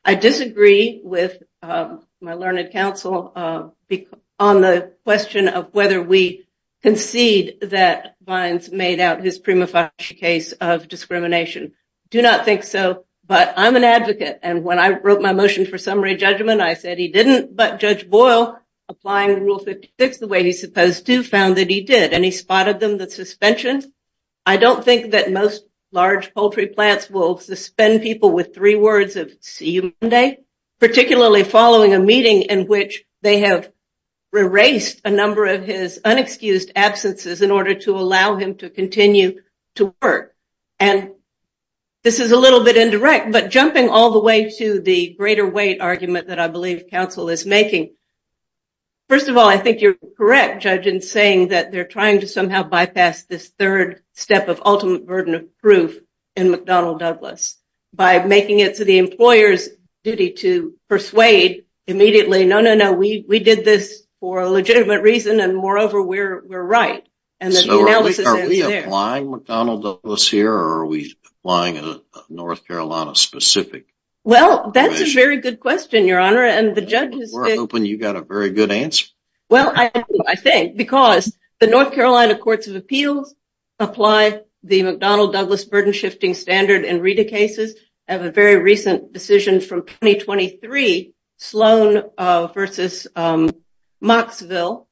I 0.07 0.15
disagree 0.15 1.01
with 1.03 1.43
um, 1.63 2.07
my 2.21 2.35
learned 2.35 2.71
counsel 2.71 3.33
uh, 3.35 3.69
on 4.39 4.61
the 4.61 4.93
question 5.05 5.49
of 5.49 5.75
whether 5.75 6.01
we 6.01 6.47
concede 6.81 7.59
that 7.63 8.15
Vines 8.25 8.71
made 8.71 9.01
out 9.01 9.25
his 9.25 9.41
prima 9.41 9.67
facie 9.67 10.15
case 10.15 10.53
of 10.53 10.87
discrimination. 10.87 11.73
Do 12.11 12.23
not 12.23 12.45
think 12.45 12.63
so, 12.63 13.05
but 13.27 13.55
I'm 13.57 13.75
an 13.75 13.83
advocate. 13.83 14.39
And 14.45 14.63
when 14.63 14.79
I 14.79 14.91
wrote 14.91 15.21
my 15.21 15.33
motion 15.33 15.67
for 15.67 15.77
summary 15.77 16.15
judgment, 16.15 16.61
I 16.61 16.75
said 16.75 16.99
he 16.99 17.09
didn't. 17.09 17.57
But 17.57 17.81
Judge 17.81 18.09
Boyle, 18.09 18.61
applying 18.89 19.43
Rule 19.43 19.59
56 19.59 20.19
the 20.19 20.29
way 20.29 20.45
he's 20.45 20.61
supposed 20.61 21.05
to, 21.07 21.25
found 21.25 21.57
that 21.57 21.69
he 21.69 21.81
did. 21.81 22.13
And 22.13 22.25
he 22.25 22.31
spotted 22.31 22.79
them, 22.79 22.97
the 22.97 23.11
suspension. 23.11 23.93
I 24.45 24.57
don't 24.57 24.85
think 24.85 25.11
that 25.11 25.33
most 25.33 25.65
large 25.97 26.35
poultry 26.35 26.67
plants 26.67 27.09
will 27.09 27.39
suspend 27.39 28.03
people 28.03 28.31
with 28.31 28.55
three 28.55 28.77
words 28.77 29.17
of 29.17 29.33
see 29.41 29.71
you 29.71 29.95
Monday, 30.03 30.39
particularly 30.79 31.43
following 31.43 31.95
a 31.95 31.99
meeting 31.99 32.43
in 32.43 32.67
which 32.67 33.05
they 33.23 33.41
have 33.41 33.73
erased 34.35 35.01
a 35.07 35.11
number 35.11 35.47
of 35.47 35.65
his 35.65 35.99
unexcused 36.05 36.71
absences 36.77 37.41
in 37.41 37.51
order 37.51 37.75
to 37.75 37.97
allow 37.97 38.37
him 38.37 38.57
to 38.57 38.69
continue 38.69 39.41
to 39.77 39.95
work. 40.03 40.37
And 40.79 41.13
this 42.05 42.21
is 42.21 42.31
a 42.31 42.37
little 42.37 42.63
bit 42.63 42.77
indirect, 42.77 43.33
but 43.33 43.51
jumping 43.51 43.89
all 43.89 44.11
the 44.11 44.21
way 44.21 44.51
to 44.59 44.81
the 44.81 45.15
greater 45.15 45.49
weight 45.49 45.81
argument 45.81 46.29
that 46.29 46.39
I 46.39 46.49
believe 46.49 46.91
counsel 46.91 47.31
is 47.31 47.47
making. 47.47 47.95
First 49.09 49.29
of 49.29 49.37
all, 49.37 49.49
I 49.49 49.59
think 49.59 49.81
you're 49.81 49.97
correct, 50.17 50.63
Judge, 50.63 50.87
in 50.87 51.01
saying 51.01 51.49
that 51.49 51.71
they're 51.71 51.87
trying 51.87 52.21
to 52.21 52.27
somehow 52.29 52.65
bypass 52.65 53.25
this 53.25 53.49
third 53.59 54.03
step 54.15 54.49
of 54.49 54.63
ultimate 54.65 55.07
burden 55.07 55.35
of 55.35 55.59
proof 55.59 55.99
in 56.35 56.49
McDonnell 56.49 56.99
Douglas 56.99 57.57
by 57.95 58.25
making 58.25 58.59
it 58.61 58.77
to 58.77 58.85
the 58.85 58.99
employer's 58.99 59.69
duty 60.03 60.33
to 60.33 60.75
persuade 60.89 61.65
immediately, 61.87 62.45
no, 62.45 62.61
no, 62.61 62.75
no, 62.75 62.93
we 62.93 63.23
did 63.39 63.65
this 63.65 64.07
for 64.21 64.41
a 64.41 64.49
legitimate 64.49 65.03
reason. 65.03 65.41
And 65.41 65.57
moreover, 65.57 66.03
we're 66.03 66.45
we're 66.45 66.63
right. 66.63 67.07
And 67.41 67.53
the 67.53 67.61
analysis 67.61 68.21
is 68.21 68.25
there. 68.25 68.35
So 68.35 68.45
are 68.45 68.49
we 68.49 68.63
applying 68.63 69.27
McDonnell 69.27 69.83
Douglas 69.83 70.29
here 70.29 70.53
or 70.53 70.81
are 70.81 70.87
we 70.87 71.15
applying 71.43 71.77
a 71.77 72.01
North 72.29 72.67
Carolina 72.67 73.15
specific? 73.15 73.87
Well, 74.27 74.73
that's 74.73 75.01
a 75.01 75.15
very 75.15 75.41
good 75.41 75.61
question, 75.61 76.05
Your 76.05 76.19
Honor. 76.19 76.45
And 76.45 76.75
the 76.75 76.83
judges. 76.83 77.33
We're 77.33 77.55
hoping 77.55 77.87
you 77.87 77.97
got 77.97 78.17
a 78.17 78.23
very 78.23 78.51
good 78.51 78.73
answer. 78.73 79.07
Well, 79.49 79.73
I 79.77 80.35
think 80.35 80.77
because 80.77 81.33
the 81.61 81.69
North 81.69 81.93
Carolina 81.93 82.37
Courts 82.37 82.67
of 82.67 82.75
Appeals 82.75 83.37
apply 83.79 84.41
the 84.65 84.81
McDonnell 84.81 85.33
Douglas 85.33 85.65
burden 85.65 85.93
shifting 85.93 86.35
standard 86.35 86.85
in 86.85 87.01
REDA 87.01 87.27
cases. 87.27 87.77
I 88.09 88.15
have 88.15 88.25
a 88.25 88.33
very 88.33 88.57
recent 88.57 89.13
decision 89.13 89.61
from 89.61 89.83
2023, 89.83 91.15
Sloan 91.37 92.03
uh, 92.19 92.49
versus 92.49 93.07
um, 93.15 93.53
Mocksville. 94.03 94.87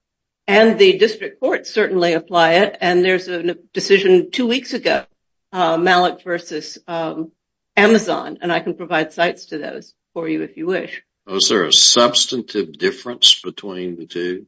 And 0.47 0.79
the 0.79 0.97
district 0.97 1.41
courts 1.41 1.71
certainly 1.71 2.13
apply 2.13 2.53
it. 2.53 2.79
And 2.81 3.05
there's 3.05 3.27
a 3.27 3.55
decision 3.73 4.31
two 4.31 4.47
weeks 4.47 4.75
ago, 4.75 5.07
uh, 5.53 5.77
Malik 5.77 6.23
versus 6.23 6.79
um, 6.87 7.33
Amazon. 7.77 8.39
And 8.41 8.53
I 8.53 8.61
can 8.61 8.75
provide 8.75 9.13
sites 9.13 9.47
to 9.47 9.59
those 9.59 9.95
for 10.13 10.29
you 10.29 10.43
if 10.43 10.57
you 10.57 10.67
wish. 10.67 11.03
Was 11.27 11.49
there 11.49 11.65
a 11.65 11.73
substantive 11.73 12.73
difference 12.73 13.41
between 13.43 13.97
the 13.97 14.07
two? 14.07 14.47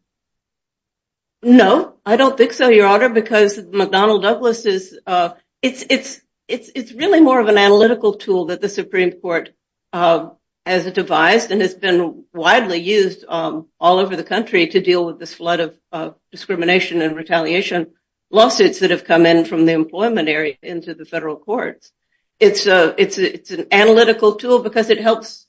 No, 1.42 1.94
I 2.04 2.16
don't 2.16 2.36
think 2.36 2.52
so, 2.52 2.68
Your 2.68 2.86
Honor, 2.86 3.08
because 3.08 3.58
McDonnell 3.58 4.22
Douglas 4.22 4.66
is 4.66 4.98
uh 5.06 5.30
it's 5.62 5.84
it's 5.88 6.20
it's 6.48 6.70
it's 6.74 6.92
really 6.92 7.20
more 7.20 7.40
of 7.40 7.48
an 7.48 7.58
analytical 7.58 8.14
tool 8.14 8.46
that 8.46 8.60
the 8.60 8.68
Supreme 8.68 9.12
Court 9.12 9.50
has 9.92 10.92
devised 10.92 11.50
and 11.50 11.60
has 11.62 11.74
been 11.74 12.24
widely 12.34 12.78
used 12.78 13.24
all 13.28 13.68
over 13.80 14.16
the 14.16 14.24
country 14.24 14.66
to 14.68 14.80
deal 14.80 15.06
with 15.06 15.18
this 15.18 15.34
flood 15.34 15.74
of 15.92 16.16
discrimination 16.30 17.02
and 17.02 17.16
retaliation 17.16 17.92
lawsuits 18.30 18.80
that 18.80 18.90
have 18.90 19.04
come 19.04 19.24
in 19.24 19.44
from 19.44 19.66
the 19.66 19.72
employment 19.72 20.28
area 20.28 20.56
into 20.62 20.94
the 20.94 21.04
federal 21.04 21.36
courts. 21.36 21.92
It's 22.38 22.66
a 22.66 22.94
it's 22.98 23.18
it's 23.18 23.50
an 23.50 23.68
analytical 23.72 24.34
tool 24.34 24.62
because 24.62 24.90
it 24.90 25.00
helps 25.00 25.46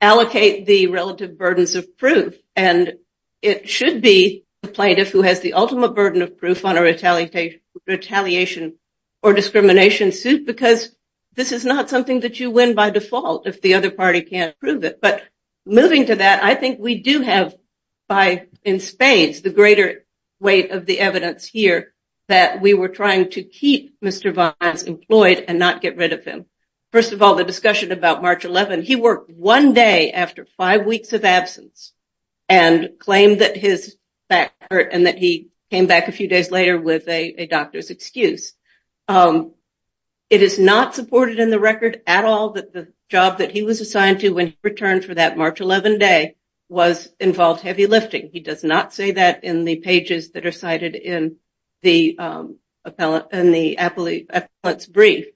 allocate 0.00 0.66
the 0.66 0.88
relative 0.88 1.38
burdens 1.38 1.76
of 1.76 1.96
proof. 1.96 2.36
And 2.56 2.94
it 3.40 3.68
should 3.68 4.02
be 4.02 4.44
the 4.62 4.68
plaintiff 4.68 5.10
who 5.10 5.22
has 5.22 5.40
the 5.40 5.54
ultimate 5.54 5.94
burden 5.94 6.22
of 6.22 6.38
proof 6.38 6.64
on 6.64 6.76
a 6.76 6.82
retaliation 6.82 8.74
or 9.22 9.32
discrimination 9.32 10.12
suit 10.12 10.46
because 10.46 10.94
this 11.34 11.52
is 11.52 11.64
not 11.64 11.88
something 11.88 12.20
that 12.20 12.40
you 12.40 12.50
win 12.50 12.74
by 12.74 12.90
default 12.90 13.46
if 13.46 13.60
the 13.60 13.74
other 13.74 13.90
party 13.90 14.22
can't 14.22 14.58
prove 14.58 14.84
it. 14.84 15.00
But 15.00 15.22
moving 15.64 16.06
to 16.06 16.16
that, 16.16 16.42
I 16.42 16.54
think 16.54 16.78
we 16.78 17.00
do 17.00 17.22
have 17.22 17.54
by 18.08 18.46
in 18.64 18.80
spades 18.80 19.40
the 19.40 19.50
greater 19.50 20.04
weight 20.40 20.70
of 20.70 20.86
the 20.86 20.98
evidence 20.98 21.46
here 21.46 21.91
that 22.28 22.60
we 22.60 22.74
were 22.74 22.88
trying 22.88 23.30
to 23.30 23.42
keep 23.42 24.00
Mr. 24.00 24.32
Vines 24.32 24.84
employed 24.84 25.44
and 25.48 25.58
not 25.58 25.80
get 25.80 25.96
rid 25.96 26.12
of 26.12 26.24
him. 26.24 26.46
First 26.92 27.12
of 27.12 27.22
all, 27.22 27.34
the 27.34 27.44
discussion 27.44 27.90
about 27.90 28.22
March 28.22 28.44
11, 28.44 28.82
he 28.82 28.96
worked 28.96 29.30
one 29.30 29.72
day 29.72 30.12
after 30.12 30.46
five 30.56 30.84
weeks 30.84 31.12
of 31.12 31.24
absence 31.24 31.92
and 32.48 32.90
claimed 32.98 33.40
that 33.40 33.56
his 33.56 33.96
back 34.28 34.52
hurt 34.70 34.92
and 34.92 35.06
that 35.06 35.18
he 35.18 35.48
came 35.70 35.86
back 35.86 36.08
a 36.08 36.12
few 36.12 36.28
days 36.28 36.50
later 36.50 36.78
with 36.78 37.08
a 37.08 37.46
doctor's 37.46 37.90
excuse. 37.90 38.54
Um, 39.08 39.54
it 40.28 40.42
is 40.42 40.58
not 40.58 40.94
supported 40.94 41.38
in 41.38 41.50
the 41.50 41.58
record 41.58 42.02
at 42.06 42.24
all 42.24 42.50
that 42.50 42.72
the 42.72 42.92
job 43.10 43.38
that 43.38 43.50
he 43.50 43.62
was 43.62 43.80
assigned 43.80 44.20
to 44.20 44.30
when 44.30 44.48
he 44.48 44.56
returned 44.62 45.04
for 45.04 45.14
that 45.14 45.36
March 45.36 45.60
11 45.60 45.98
day 45.98 46.36
was 46.68 47.08
involved 47.20 47.60
heavy 47.60 47.86
lifting. 47.86 48.30
He 48.32 48.40
does 48.40 48.64
not 48.64 48.94
say 48.94 49.12
that 49.12 49.44
in 49.44 49.64
the 49.64 49.76
pages 49.76 50.30
that 50.32 50.46
are 50.46 50.52
cited 50.52 50.94
in 50.94 51.36
the 51.82 52.18
um, 52.18 52.56
appellant 52.84 53.26
and 53.32 53.54
the 53.54 53.76
appellate, 53.76 54.30
appellate's 54.30 54.86
brief. 54.86 55.26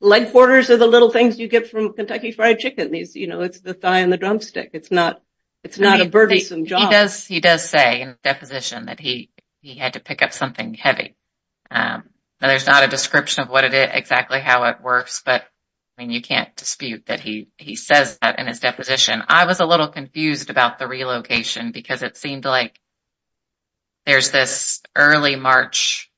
Leg 0.00 0.32
quarters 0.32 0.68
are 0.70 0.76
the 0.76 0.86
little 0.86 1.10
things 1.10 1.38
you 1.38 1.46
get 1.46 1.70
from 1.70 1.92
Kentucky 1.92 2.32
Fried 2.32 2.58
Chicken. 2.58 2.90
These 2.90 3.14
you 3.14 3.28
know, 3.28 3.42
it's 3.42 3.60
the 3.60 3.74
thigh 3.74 4.00
and 4.00 4.12
the 4.12 4.16
drumstick. 4.16 4.70
It's 4.72 4.90
not 4.90 5.22
it's 5.62 5.78
not 5.78 6.00
a 6.00 6.08
burdensome 6.08 6.66
job. 6.66 6.80
He 6.80 6.90
does 6.90 7.26
he 7.26 7.40
does 7.40 7.68
say 7.68 8.00
in 8.00 8.16
deposition 8.24 8.86
that 8.86 8.98
he 8.98 9.30
he 9.60 9.76
had 9.76 9.92
to 9.92 10.00
pick 10.00 10.22
up 10.22 10.32
something 10.32 10.74
heavy. 10.74 11.14
Um 11.70 12.04
there's 12.40 12.66
not 12.66 12.82
a 12.82 12.88
description 12.88 13.44
of 13.44 13.48
what 13.48 13.62
it 13.62 13.72
is, 13.72 13.90
exactly 13.92 14.40
how 14.40 14.64
it 14.64 14.82
works, 14.82 15.22
but 15.24 15.42
I 15.96 16.02
mean 16.02 16.10
you 16.10 16.20
can't 16.20 16.54
dispute 16.56 17.06
that 17.06 17.20
he 17.20 17.48
he 17.56 17.76
says 17.76 18.18
that 18.20 18.40
in 18.40 18.48
his 18.48 18.58
deposition. 18.58 19.22
I 19.28 19.46
was 19.46 19.60
a 19.60 19.66
little 19.66 19.88
confused 19.88 20.50
about 20.50 20.80
the 20.80 20.88
relocation 20.88 21.70
because 21.70 22.02
it 22.02 22.16
seemed 22.16 22.44
like 22.44 22.80
there's 24.06 24.30
this 24.30 24.82
early 24.96 25.36
March 25.36 26.10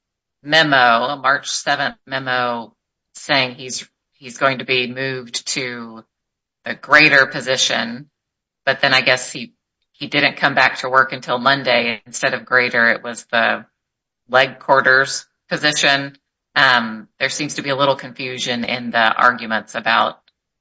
memo, 0.43 0.77
a 0.77 1.17
March 1.17 1.49
7th 1.51 1.97
memo 2.07 2.75
saying 3.15 3.55
he's 3.55 3.89
he's 4.13 4.39
going 4.39 4.59
to 4.59 4.65
be 4.65 4.93
moved 4.93 5.47
to 5.49 6.05
a 6.65 6.75
grader 6.75 7.27
position. 7.27 8.11
But 8.65 8.81
then 8.81 8.95
I 8.95 9.03
guess 9.03 9.31
he 9.31 9.55
he 9.93 10.07
didn't 10.07 10.37
come 10.37 10.55
back 10.55 10.79
to 10.79 10.89
work 10.89 11.13
until 11.13 11.39
Monday. 11.39 12.03
Instead 12.07 12.35
of 12.35 12.45
grader, 12.45 12.89
it 12.89 13.03
was 13.03 13.25
the 13.27 13.67
leg 14.29 14.59
quarters 14.59 15.27
position. 15.49 16.17
Um, 16.57 17.09
there 17.19 17.29
seems 17.29 17.55
to 17.55 17.63
be 17.63 17.71
a 17.71 17.77
little 17.77 17.97
confusion 17.97 18.65
in 18.65 18.91
the 18.91 19.15
arguments 19.15 19.75
about 19.75 20.21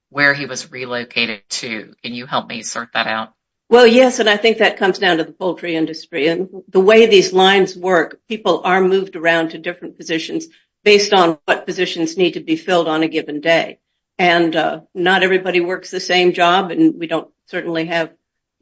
where 0.09 0.33
he 0.33 0.45
was 0.45 0.71
relocated 0.71 1.41
to. 1.49 1.93
Can 2.03 2.13
you 2.13 2.25
help 2.25 2.47
me 2.47 2.63
sort 2.63 2.89
that 2.93 3.07
out? 3.07 3.33
Well, 3.69 3.87
yes, 3.87 4.19
and 4.19 4.29
I 4.29 4.37
think 4.37 4.59
that 4.59 4.77
comes 4.77 4.99
down 4.99 5.17
to 5.17 5.23
the 5.23 5.31
poultry 5.31 5.75
industry. 5.75 6.27
And 6.27 6.49
the 6.67 6.79
way 6.79 7.05
these 7.05 7.33
lines 7.33 7.75
work, 7.75 8.19
people 8.27 8.61
are 8.63 8.81
moved 8.81 9.15
around 9.15 9.49
to 9.49 9.57
different 9.57 9.97
positions 9.97 10.47
based 10.83 11.13
on 11.13 11.39
what 11.45 11.65
positions 11.65 12.17
need 12.17 12.33
to 12.33 12.41
be 12.41 12.55
filled 12.55 12.87
on 12.87 13.03
a 13.03 13.07
given 13.07 13.41
day. 13.41 13.79
And 14.19 14.55
uh, 14.55 14.81
not 14.93 15.23
everybody 15.23 15.59
works 15.59 15.89
the 15.89 15.99
same 15.99 16.33
job, 16.33 16.71
and 16.71 16.99
we 16.99 17.07
don't 17.07 17.31
certainly 17.47 17.85
have 17.85 18.13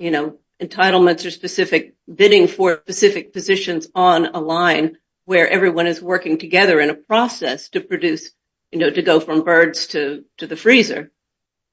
you 0.02 0.10
know, 0.10 0.40
entitlements 0.60 1.26
or 1.26 1.32
specific 1.32 1.94
bidding 2.14 2.48
for 2.48 2.82
specific 2.84 3.34
positions 3.34 3.88
on 3.94 4.26
a 4.34 4.40
line 4.40 4.98
where 5.26 5.48
everyone 5.48 5.86
is 5.86 6.02
working 6.02 6.40
together 6.40 6.80
in 6.80 6.90
a 6.90 6.96
process 6.96 7.70
to 7.70 7.82
produce, 7.82 8.32
you 8.72 8.80
know, 8.80 8.90
to 8.90 9.02
go 9.04 9.20
from 9.20 9.44
birds 9.44 9.88
to 9.88 10.26
the 10.40 10.58
freezer. 10.58 11.12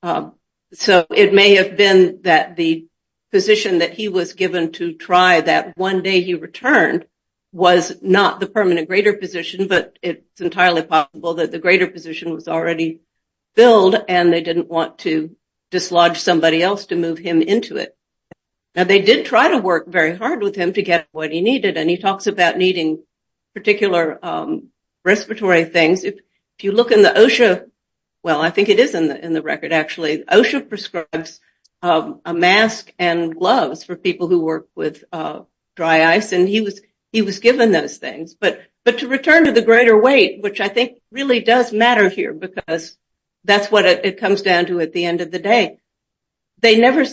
Um, 0.02 0.34
so 0.74 1.06
it 1.10 1.32
may 1.32 1.54
have 1.54 1.78
been 1.78 2.20
that 2.22 2.56
the 2.56 2.87
position 3.30 3.78
that 3.78 3.94
he 3.94 4.08
was 4.08 4.32
given 4.32 4.72
to 4.72 4.94
try 4.94 5.40
that 5.40 5.76
one 5.76 6.02
day 6.02 6.20
he 6.20 6.34
returned 6.34 7.06
was 7.52 7.96
not 8.02 8.40
the 8.40 8.46
permanent 8.46 8.88
grader 8.88 9.14
position, 9.14 9.68
but 9.68 9.98
it's 10.02 10.40
entirely 10.40 10.82
possible 10.82 11.34
that 11.34 11.50
the 11.50 11.58
grader 11.58 11.86
position 11.86 12.32
was 12.34 12.48
already 12.48 13.00
filled 13.54 13.96
and 14.08 14.32
they 14.32 14.42
didn't 14.42 14.68
want 14.68 14.98
to 14.98 15.34
dislodge 15.70 16.18
somebody 16.18 16.62
else 16.62 16.86
to 16.86 16.96
move 16.96 17.18
him 17.18 17.42
into 17.42 17.76
it. 17.76 17.96
Now, 18.74 18.84
they 18.84 19.00
did 19.00 19.26
try 19.26 19.48
to 19.48 19.58
work 19.58 19.88
very 19.88 20.16
hard 20.16 20.42
with 20.42 20.54
him 20.54 20.72
to 20.74 20.82
get 20.82 21.08
what 21.10 21.32
he 21.32 21.40
needed, 21.40 21.76
and 21.76 21.90
he 21.90 21.96
talks 21.96 22.26
about 22.26 22.56
needing 22.56 23.02
particular 23.54 24.18
um, 24.24 24.68
respiratory 25.04 25.64
things. 25.64 26.04
If 26.04 26.20
you 26.60 26.72
look 26.72 26.92
in 26.92 27.02
the 27.02 27.10
OSHA, 27.10 27.66
well, 28.22 28.40
I 28.40 28.50
think 28.50 28.68
it 28.68 28.78
is 28.78 28.94
in 28.94 29.08
the 29.08 29.24
in 29.24 29.32
the 29.32 29.42
record, 29.42 29.72
actually. 29.72 30.22
OSHA 30.24 30.68
prescribes 30.68 31.40
Um, 31.80 32.20
a 32.24 32.34
mask 32.34 32.92
and 32.98 33.36
gloves 33.36 33.84
for 33.84 33.94
people 33.94 34.26
who 34.26 34.40
work 34.40 34.68
with 34.74 35.04
uh, 35.12 35.42
dry 35.76 36.04
ice, 36.04 36.32
and 36.32 36.48
he 36.48 36.60
was 36.60 36.80
he 37.12 37.22
was 37.22 37.38
given 37.38 37.72
those 37.72 37.98
things. 37.98 38.34
But 38.34 38.60
but 38.84 38.98
to 38.98 39.08
return 39.08 39.44
to 39.44 39.52
the 39.52 39.62
greater 39.62 40.00
weight, 40.00 40.42
which 40.42 40.60
I 40.60 40.68
think 40.68 40.98
really 41.10 41.40
does 41.40 41.72
matter 41.72 42.08
here 42.08 42.32
because 42.32 42.96
that's 43.44 43.70
what 43.70 43.86
it 43.86 44.18
comes 44.18 44.42
down 44.42 44.66
to 44.66 44.80
at 44.80 44.92
the 44.92 45.04
end 45.04 45.20
of 45.20 45.30
the 45.30 45.38
day. 45.38 45.78
They 46.60 46.78
never 46.78 47.04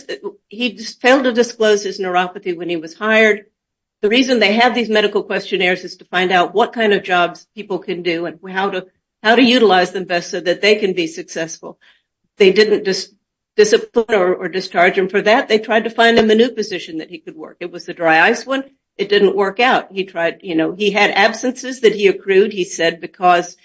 he 0.48 0.76
failed 0.78 1.24
to 1.24 1.32
disclose 1.32 1.84
his 1.84 2.00
neuropathy 2.00 2.56
when 2.56 2.68
he 2.68 2.76
was 2.76 2.94
hired. 2.94 3.46
The 4.02 4.08
reason 4.08 4.38
they 4.38 4.54
have 4.54 4.74
these 4.74 4.90
medical 4.90 5.22
questionnaires 5.22 5.84
is 5.84 5.96
to 5.98 6.04
find 6.04 6.32
out 6.32 6.54
what 6.54 6.72
kind 6.72 6.92
of 6.92 7.02
jobs 7.02 7.46
people 7.54 7.78
can 7.78 8.02
do 8.02 8.26
and 8.26 8.38
how 8.48 8.70
to 8.70 8.86
how 9.22 9.36
to 9.36 9.42
utilize 9.42 9.92
them 9.92 10.04
best 10.04 10.30
so 10.30 10.40
that 10.40 10.60
they 10.60 10.76
can 10.76 10.92
be 10.92 11.06
successful. 11.06 11.78
They 12.36 12.52
didn't 12.52 12.84
discipline 13.56 14.14
or 14.14 14.48
discharge 14.48 14.96
him 14.96 15.08
for 15.08 15.22
that. 15.22 15.48
They 15.48 15.58
tried 15.58 15.84
to 15.84 15.90
find 15.90 16.18
him 16.18 16.30
a 16.30 16.34
new 16.34 16.50
position 16.50 16.98
that 16.98 17.10
he 17.10 17.18
could 17.18 17.36
work. 17.36 17.56
It 17.60 17.72
was 17.72 17.86
the 17.86 17.94
dry 17.94 18.20
ice 18.20 18.46
one. 18.46 18.64
It 18.96 19.08
didn't 19.08 19.36
work 19.36 19.60
out. 19.60 19.92
He 19.92 20.04
tried, 20.04 20.40
you 20.42 20.54
know, 20.54 20.72
he 20.72 20.90
had 20.90 21.10
absences 21.10 21.80
that 21.80 21.94
he 21.94 22.06
accrued, 22.06 22.52
he 22.52 22.64
said, 22.64 23.00
because 23.00 23.56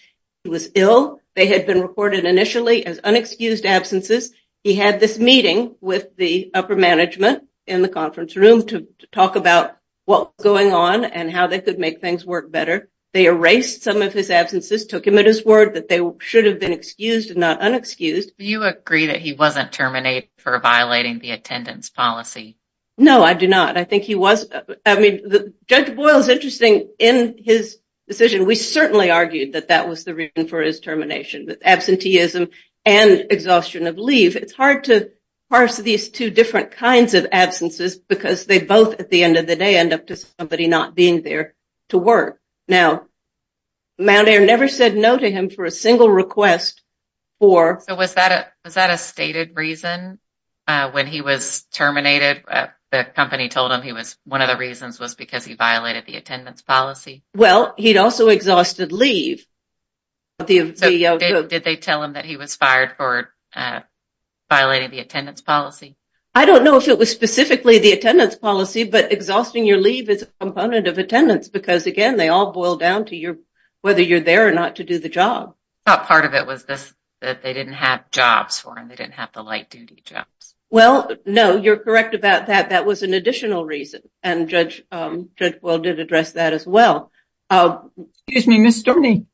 he 0.44 0.50
was 0.50 0.72
ill. 0.76 1.20
They 1.36 1.48
had 1.48 1.66
been 1.66 1.82
reported 1.82 2.26
initially 2.26 2.86
as 2.86 3.00
unexcused 3.00 3.66
absences. 3.66 4.34
He 4.64 4.76
had 4.76 5.00
this 5.00 5.18
meeting 5.18 5.76
with 5.80 6.16
the 6.18 6.52
upper 6.54 6.76
management 6.76 7.44
in 7.66 7.82
the 7.82 7.90
conference 7.90 8.36
room 8.36 8.66
to 8.68 8.88
talk 9.12 9.36
about 9.36 9.78
what 10.06 10.32
was 10.38 10.44
going 10.44 10.74
on 10.74 11.06
and 11.06 11.32
how 11.32 11.48
they 11.48 11.62
could 11.62 11.80
make 11.80 12.02
things 12.02 12.26
work 12.26 12.52
better. 12.52 12.90
They 13.14 13.26
erased 13.26 13.84
some 13.84 14.02
of 14.02 14.14
his 14.14 14.32
absences, 14.32 14.86
took 14.86 15.06
him 15.06 15.18
at 15.18 15.26
his 15.26 15.44
word 15.44 15.74
that 15.74 15.90
they 15.90 16.00
should 16.20 16.46
have 16.46 16.60
been 16.60 16.72
excused 16.72 17.30
and 17.30 17.40
not 17.40 17.60
unexcused. 17.60 18.32
Do 18.38 18.46
you 18.46 18.64
agree 18.64 19.08
that 19.08 19.20
he 19.20 19.34
wasn't 19.34 19.74
terminated 19.74 20.30
for 20.38 20.58
violating 20.60 21.20
the 21.20 21.32
attendance 21.32 21.90
policy? 21.90 22.58
No, 22.98 23.24
I 23.24 23.34
do 23.34 23.48
not. 23.48 23.78
I 23.78 23.84
think 23.84 24.04
he 24.04 24.16
was. 24.16 24.48
I 24.86 25.00
mean, 25.00 25.54
Judge 25.68 25.96
Boyle 25.96 26.20
is 26.20 26.30
interesting 26.30 26.90
in 27.00 27.36
his 27.38 27.80
decision. 28.08 28.46
We 28.46 28.56
certainly 28.56 29.12
argued 29.12 29.54
that 29.54 29.70
that 29.70 29.88
was 29.90 30.04
the 30.04 30.16
reason 30.16 30.48
for 30.48 30.62
his 30.62 30.80
termination, 30.80 31.48
that 31.48 31.64
absenteeism 31.64 32.50
and 32.86 33.28
exhaustion 33.30 33.88
of 33.88 33.98
leave. 33.98 34.36
It's 34.36 34.54
hard 34.54 34.86
to 34.86 35.12
parse 35.50 35.78
these 35.78 36.10
two 36.10 36.30
different 36.30 36.72
kinds 36.72 37.14
of 37.14 37.28
absences 37.32 37.98
because 37.98 38.46
they 38.46 38.60
both, 38.60 39.00
at 39.00 39.10
the 39.10 39.24
end 39.24 39.38
of 39.38 39.48
the 39.48 39.56
day, 39.56 39.78
end 39.78 39.94
up 39.94 40.08
to 40.08 40.16
somebody 40.16 40.68
not 40.68 40.96
being 40.96 41.22
there 41.22 41.56
to 41.90 41.98
work. 41.98 42.41
Now, 42.68 43.08
Mountaire 43.98 44.46
never 44.46 44.68
said 44.68 44.96
no 44.96 45.18
to 45.18 45.30
him 45.30 45.50
for 45.50 45.66
a 45.66 45.72
single 45.72 46.10
request 46.10 46.82
for... 47.40 47.82
So 47.88 47.96
was 47.96 48.14
that 48.16 48.32
a 48.32 48.48
was 48.64 48.76
that 48.76 48.90
a 48.90 48.98
stated 48.98 49.56
reason 49.56 50.20
uh, 50.68 50.92
when 50.92 51.08
he 51.08 51.22
was 51.22 51.64
terminated? 51.74 52.44
Uh, 52.48 52.68
the 52.92 53.04
company 53.04 53.50
told 53.50 53.72
him 53.72 53.82
he 53.82 53.94
was 53.94 54.18
one 54.26 54.42
of 54.42 54.50
the 54.50 54.58
reasons 54.58 55.00
was 55.00 55.16
because 55.16 55.46
he 55.46 55.56
violated 55.56 56.06
the 56.06 56.18
attendance 56.18 56.62
policy? 56.62 57.24
Well, 57.36 57.74
he'd 57.78 57.98
also 57.98 58.30
exhausted 58.30 58.92
leave. 58.92 59.46
Uh, 60.40 60.46
did 60.46 60.78
they 60.78 61.78
tell 61.78 62.04
him 62.04 62.14
that 62.14 62.26
he 62.26 62.38
was 62.38 62.56
fired 62.56 62.94
for 62.98 63.30
violating 64.50 64.92
the 64.92 65.00
attendance 65.00 65.42
policy? 65.42 65.96
I 66.34 66.46
don't 66.46 66.64
know 66.64 66.78
if 66.78 66.88
it 66.88 66.98
was 66.98 67.12
specifically 67.12 67.80
the 67.80 67.92
attendance 67.92 68.36
policy, 68.36 68.86
but 68.86 69.12
exhausting 69.12 69.66
your 69.66 69.80
leave 69.80 70.10
is 70.10 70.22
a 70.24 70.28
component 70.40 70.88
of 70.88 70.98
attendance 70.98 71.50
because, 71.50 71.88
again, 71.88 72.16
they 72.16 72.30
all 72.30 72.54
boil 72.54 72.78
down 72.78 73.06
to 73.06 73.16
your 73.16 73.38
whether 73.82 74.02
you're 74.02 74.22
there 74.22 74.48
or 74.48 74.52
not 74.52 74.78
to 74.78 74.84
do 74.84 75.00
the 75.00 75.10
job. 75.10 75.56
I 75.86 75.96
thought 75.96 76.08
part 76.08 76.26
of 76.26 76.34
it 76.34 76.48
was 76.48 76.64
this 76.64 76.94
that 77.20 77.44
they 77.44 77.54
didn't 77.54 77.74
have 77.74 78.10
jobs 78.12 78.60
for 78.60 78.78
him. 78.78 78.88
They 78.88 78.96
didn't 78.96 79.14
have 79.14 79.32
the 79.34 79.44
light-duty 79.44 80.04
jobs. 80.06 80.56
Well, 80.70 81.12
no, 81.26 81.58
you're 81.58 81.78
correct 81.78 82.16
about 82.16 82.48
that. 82.48 82.70
That 82.70 82.86
was 82.86 83.04
an 83.04 83.14
additional 83.14 83.66
reason, 83.66 84.02
and 84.24 84.48
Judge 84.48 84.84
um, 84.92 85.30
Boyle 85.62 85.80
did 85.80 86.00
address 86.00 86.32
that 86.34 86.54
as 86.54 86.66
well. 86.66 87.12
Uh, 87.50 87.80
Excuse 88.28 88.48
me, 88.48 88.60
Ms. 88.60 88.84
Dorminey. 88.84 89.26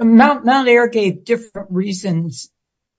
Mount 0.00 0.68
Air 0.68 0.88
gave 0.88 1.24
different 1.24 1.70
reasons 1.70 2.50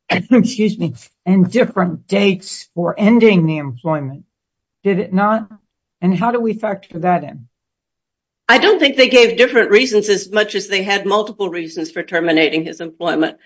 and 1.25 1.51
different 1.51 2.07
dates 2.07 2.69
for 2.73 2.95
ending 2.97 3.45
the 3.45 3.57
employment. 3.57 4.25
Did 4.83 4.99
it 4.99 5.13
not? 5.13 5.49
And 6.01 6.17
how 6.17 6.31
do 6.31 6.39
we 6.39 6.53
factor 6.53 6.99
that 6.99 7.23
in? 7.23 7.47
I 8.47 8.57
don't 8.57 8.79
think 8.79 8.97
they 8.97 9.09
gave 9.09 9.37
different 9.37 9.69
reasons 9.69 10.09
as 10.09 10.31
much 10.31 10.55
as 10.55 10.67
they 10.67 10.81
had 10.81 11.05
multiple 11.05 11.49
reasons 11.49 11.91
for 11.91 12.01
terminating 12.01 12.65
his 12.65 12.81
employment. 12.81 13.37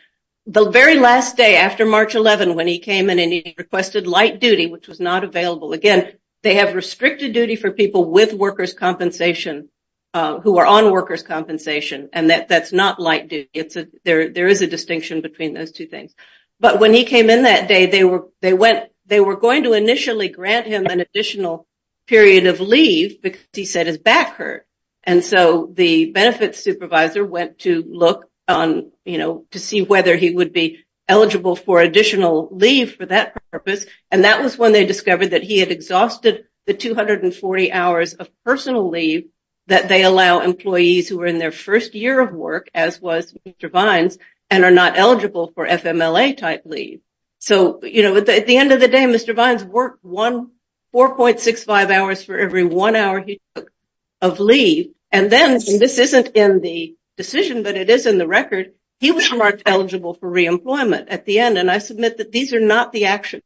The 0.45 0.69
very 0.69 0.95
last 0.97 1.35
day 1.35 1.57
after 1.57 1.85
March 1.85 2.15
11 2.15 2.55
when 2.55 2.67
he 2.67 2.79
came 2.79 3.09
in 3.09 3.19
and 3.19 3.31
he 3.31 3.55
requested 3.57 4.07
light 4.07 4.39
duty, 4.39 4.67
which 4.67 4.87
was 4.87 4.99
not 4.99 5.23
available, 5.23 5.73
again, 5.73 6.13
they 6.41 6.55
have 6.55 6.75
restricted 6.75 7.33
duty 7.33 7.55
for 7.55 7.71
people 7.71 8.09
with 8.11 8.33
workers' 8.33 8.73
compensation 8.73 9.69
uh, 10.13 10.39
who 10.39 10.57
are 10.59 10.65
on 10.65 10.91
workers' 10.91 11.23
compensation, 11.23 12.09
and 12.13 12.29
that's 12.29 12.71
not 12.71 12.99
light 12.99 13.29
duty. 13.29 13.49
It's 13.53 13.75
a 13.75 13.87
there 14.05 14.29
there 14.29 14.47
is 14.47 14.61
a 14.61 14.67
distinction 14.67 15.21
between 15.21 15.53
those 15.53 15.71
two 15.71 15.87
things. 15.87 16.13
But 16.59 16.79
when 16.79 16.93
he 16.93 17.05
came 17.05 17.29
in 17.29 17.43
that 17.43 17.67
day, 17.67 17.87
they 17.87 18.03
were 18.03 18.27
they 18.41 18.53
went 18.53 18.89
they 19.05 19.19
were 19.19 19.35
going 19.35 19.63
to 19.63 19.73
initially 19.73 20.29
grant 20.29 20.67
him 20.67 20.85
an 20.85 21.01
additional 21.01 21.67
period 22.07 22.47
of 22.47 22.59
leave 22.59 23.21
because 23.21 23.41
he 23.53 23.65
said 23.65 23.87
his 23.87 23.97
back 23.97 24.35
hurt. 24.35 24.65
And 25.03 25.23
so 25.23 25.69
the 25.73 26.11
benefits 26.11 26.63
supervisor 26.63 27.25
went 27.25 27.59
to 27.59 27.83
look 27.85 28.29
on, 28.47 28.91
you 29.05 29.17
know, 29.17 29.45
to 29.51 29.59
see 29.59 29.81
whether 29.81 30.15
he 30.15 30.31
would 30.31 30.53
be 30.53 30.85
eligible 31.07 31.55
for 31.55 31.81
additional 31.81 32.47
leave 32.51 32.95
for 32.95 33.05
that 33.05 33.35
purpose, 33.51 33.85
and 34.09 34.23
that 34.23 34.41
was 34.41 34.57
when 34.57 34.71
they 34.71 34.85
discovered 34.85 35.31
that 35.31 35.43
he 35.43 35.59
had 35.59 35.71
exhausted 35.71 36.45
the 36.65 36.73
240 36.73 37.71
hours 37.73 38.13
of 38.13 38.29
personal 38.45 38.89
leave 38.89 39.25
that 39.67 39.89
they 39.89 40.03
allow 40.03 40.39
employees 40.39 41.07
who 41.07 41.21
are 41.21 41.25
in 41.25 41.39
their 41.39 41.51
first 41.51 41.93
year 41.93 42.19
of 42.19 42.33
work, 42.33 42.69
as 42.73 43.01
was 43.01 43.33
Mr. 43.47 43.71
Vines, 43.71 44.17
and 44.49 44.63
are 44.63 44.71
not 44.71 44.97
eligible 44.97 45.51
for 45.53 45.67
FMLA-type 45.67 46.63
leave. 46.65 47.01
So, 47.39 47.83
you 47.83 48.03
know, 48.03 48.15
at 48.17 48.25
the 48.25 48.57
end 48.57 48.71
of 48.71 48.79
the 48.79 48.87
day, 48.87 49.03
Mr. 49.03 49.35
Vines 49.35 49.63
worked 49.63 50.03
4.65 50.03 51.91
hours 51.91 52.23
for 52.23 52.37
every 52.37 52.63
one 52.63 52.95
hour 52.95 53.19
he 53.19 53.41
took 53.55 53.69
of 54.21 54.39
leave, 54.39 54.93
and 55.11 55.29
then, 55.29 55.51
and 55.51 55.79
this 55.79 55.99
isn't 55.99 56.29
in 56.29 56.61
the 56.61 56.95
decision, 57.17 57.63
but 57.63 57.75
it 57.75 57.89
is 57.89 58.05
in 58.05 58.17
the 58.17 58.27
record, 58.27 58.73
he 58.99 59.11
was 59.11 59.29
marked 59.33 59.63
eligible 59.65 60.13
for 60.13 60.31
reemployment 60.31 61.07
at 61.09 61.25
the 61.25 61.39
end, 61.39 61.57
and 61.57 61.69
I 61.69 61.79
submit 61.79 62.17
that 62.17 62.31
these 62.31 62.53
are 62.53 62.61
not 62.61 62.93
the 62.93 63.05
actions 63.05 63.43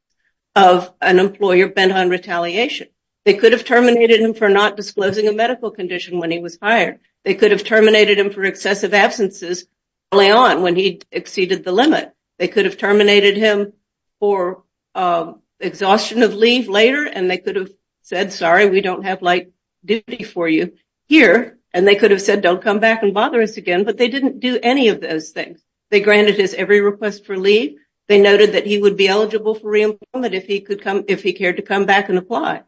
of 0.56 0.94
an 1.02 1.18
employer 1.18 1.68
bent 1.68 1.92
on 1.92 2.10
retaliation. 2.10 2.90
They 3.26 3.34
could 3.34 3.54
have 3.54 3.66
terminated 3.66 4.22
him 4.22 4.36
for 4.36 4.50
not 4.50 4.78
disclosing 4.78 5.28
a 5.28 5.34
medical 5.34 5.72
condition 5.72 6.20
when 6.20 6.32
he 6.32 6.40
was 6.40 6.60
hired. 6.62 7.00
They 7.26 7.34
could 7.34 7.52
have 7.52 7.64
terminated 7.64 8.20
him 8.20 8.32
for 8.32 8.44
excessive 8.44 8.94
absences 8.94 9.66
early 10.12 10.32
on 10.32 10.62
when 10.62 10.76
he 10.76 11.02
exceeded 11.12 11.64
the 11.64 11.72
limit. 11.72 12.14
They 12.40 12.48
could 12.48 12.66
have 12.66 12.78
terminated 12.78 13.38
him 13.38 13.74
for 14.20 14.64
um, 14.96 15.42
exhaustion 15.60 16.24
of 16.24 16.34
leave 16.34 16.68
later, 16.70 17.06
and 17.06 17.30
they 17.30 17.38
could 17.38 17.56
have 17.56 17.72
said, 18.02 18.32
sorry, 18.32 18.70
we 18.70 18.82
don't 18.82 19.04
have 19.04 19.22
light 19.22 19.52
duty 19.84 20.24
for 20.24 20.48
you 20.48 20.74
here, 21.08 21.58
and 21.74 21.88
they 21.88 21.96
could 21.96 22.12
have 22.12 22.22
said, 22.22 22.42
don't 22.42 22.62
come 22.62 22.80
back 22.80 23.04
and 23.04 23.14
bother 23.14 23.42
us 23.42 23.58
again, 23.58 23.84
but 23.84 23.98
they 23.98 24.08
didn't 24.08 24.40
do 24.40 24.60
any 24.62 24.90
of 24.90 25.02
those 25.02 25.32
things. 25.32 25.62
They 25.90 26.02
granted 26.02 26.36
his 26.36 26.54
every 26.54 26.82
request 26.82 27.26
for 27.26 27.38
leave. 27.38 27.78
They 28.08 28.20
noted 28.20 28.54
that 28.54 28.66
he 28.66 28.80
would 28.80 28.98
be 28.98 29.08
eligible 29.08 29.56
for 29.56 29.72
reemployment 29.72 30.34
if 30.34 30.46
he 30.46 30.62
could 30.62 30.82
come 30.82 31.06
if 31.08 31.24
he 31.24 31.34
cared 31.34 31.58
to 31.58 31.62
come 31.62 31.86
back 31.86 32.10
and 32.10 32.18
apply. 32.18 32.64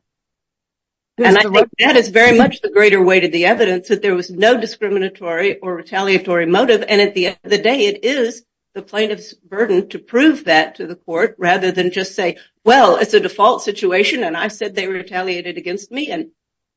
And 1.21 1.38
I 1.38 1.41
think 1.41 1.69
that 1.79 1.95
is 1.95 2.10
very 2.10 2.38
much 2.38 2.62
the 2.62 2.71
greater 2.71 3.03
weight 3.03 3.23
of 3.23 3.32
the 3.32 3.45
evidence, 3.45 3.89
that 3.89 4.01
there 4.01 4.15
was 4.15 4.29
no 4.29 4.60
discriminatory 4.60 5.60
or 5.60 5.75
retaliatory 5.75 6.45
motive, 6.45 6.84
and 6.88 7.01
at 7.01 7.13
the 7.13 7.27
end 7.27 7.38
of 7.43 7.51
the 7.51 7.58
day, 7.58 7.88
it 7.88 8.03
is 8.03 8.45
the 8.73 8.82
plaintiff's 8.82 9.34
burden 9.34 9.89
to 9.89 9.99
prove 9.99 10.45
that 10.45 10.75
to 10.75 10.88
the 10.88 10.95
court 10.95 11.36
rather 11.38 11.71
than 11.71 11.91
just 11.91 12.15
say, 12.15 12.38
well, 12.63 12.97
it's 12.97 13.13
a 13.13 13.19
default 13.19 13.63
situation 13.63 14.23
and 14.23 14.38
I 14.38 14.47
said 14.47 14.75
they 14.75 14.88
retaliated 14.88 15.58
against 15.58 15.91
me 15.91 16.12
and 16.12 16.29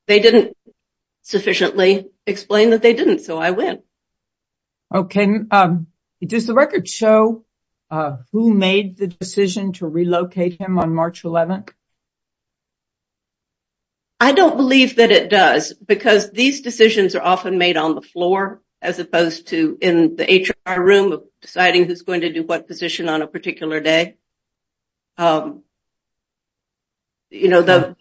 they 0.06 0.20
didn't 0.20 0.56
sufficiently 1.22 2.06
explain 2.26 2.70
that 2.70 2.82
they 2.82 2.94
didn't, 2.94 3.20
so 3.20 3.38
I 3.38 3.50
win. 3.50 3.82
Okay. 4.92 5.28
Um, 5.50 5.86
does 6.20 6.46
the 6.46 6.54
record 6.54 6.88
show 6.88 7.44
uh, 7.90 8.18
who 8.32 8.52
made 8.54 8.96
the 8.96 9.06
decision 9.06 9.72
to 9.74 9.86
relocate 9.86 10.60
him 10.60 10.78
on 10.78 10.94
March 10.94 11.22
11th? 11.22 11.70
I 14.22 14.30
don't 14.30 14.56
believe 14.56 14.96
that 14.96 15.10
it 15.10 15.30
does 15.30 15.72
because 15.72 16.30
these 16.30 16.60
decisions 16.60 17.16
are 17.16 17.22
often 17.22 17.58
made 17.58 17.76
on 17.76 17.96
the 17.96 18.02
floor 18.02 18.62
as 18.80 19.00
opposed 19.00 19.48
to 19.48 19.76
in 19.80 20.14
the 20.14 20.46
HR 20.48 20.80
room 20.80 21.10
of 21.10 21.24
deciding 21.40 21.86
who's 21.86 22.02
going 22.02 22.20
to 22.20 22.32
do 22.32 22.44
what 22.44 22.68
position 22.68 23.08
on 23.08 23.22
a 23.22 23.26
particular 23.26 23.80
day. 23.80 24.14
Um 25.18 25.64
you 27.30 27.48
know, 27.48 27.62
the 27.62 27.96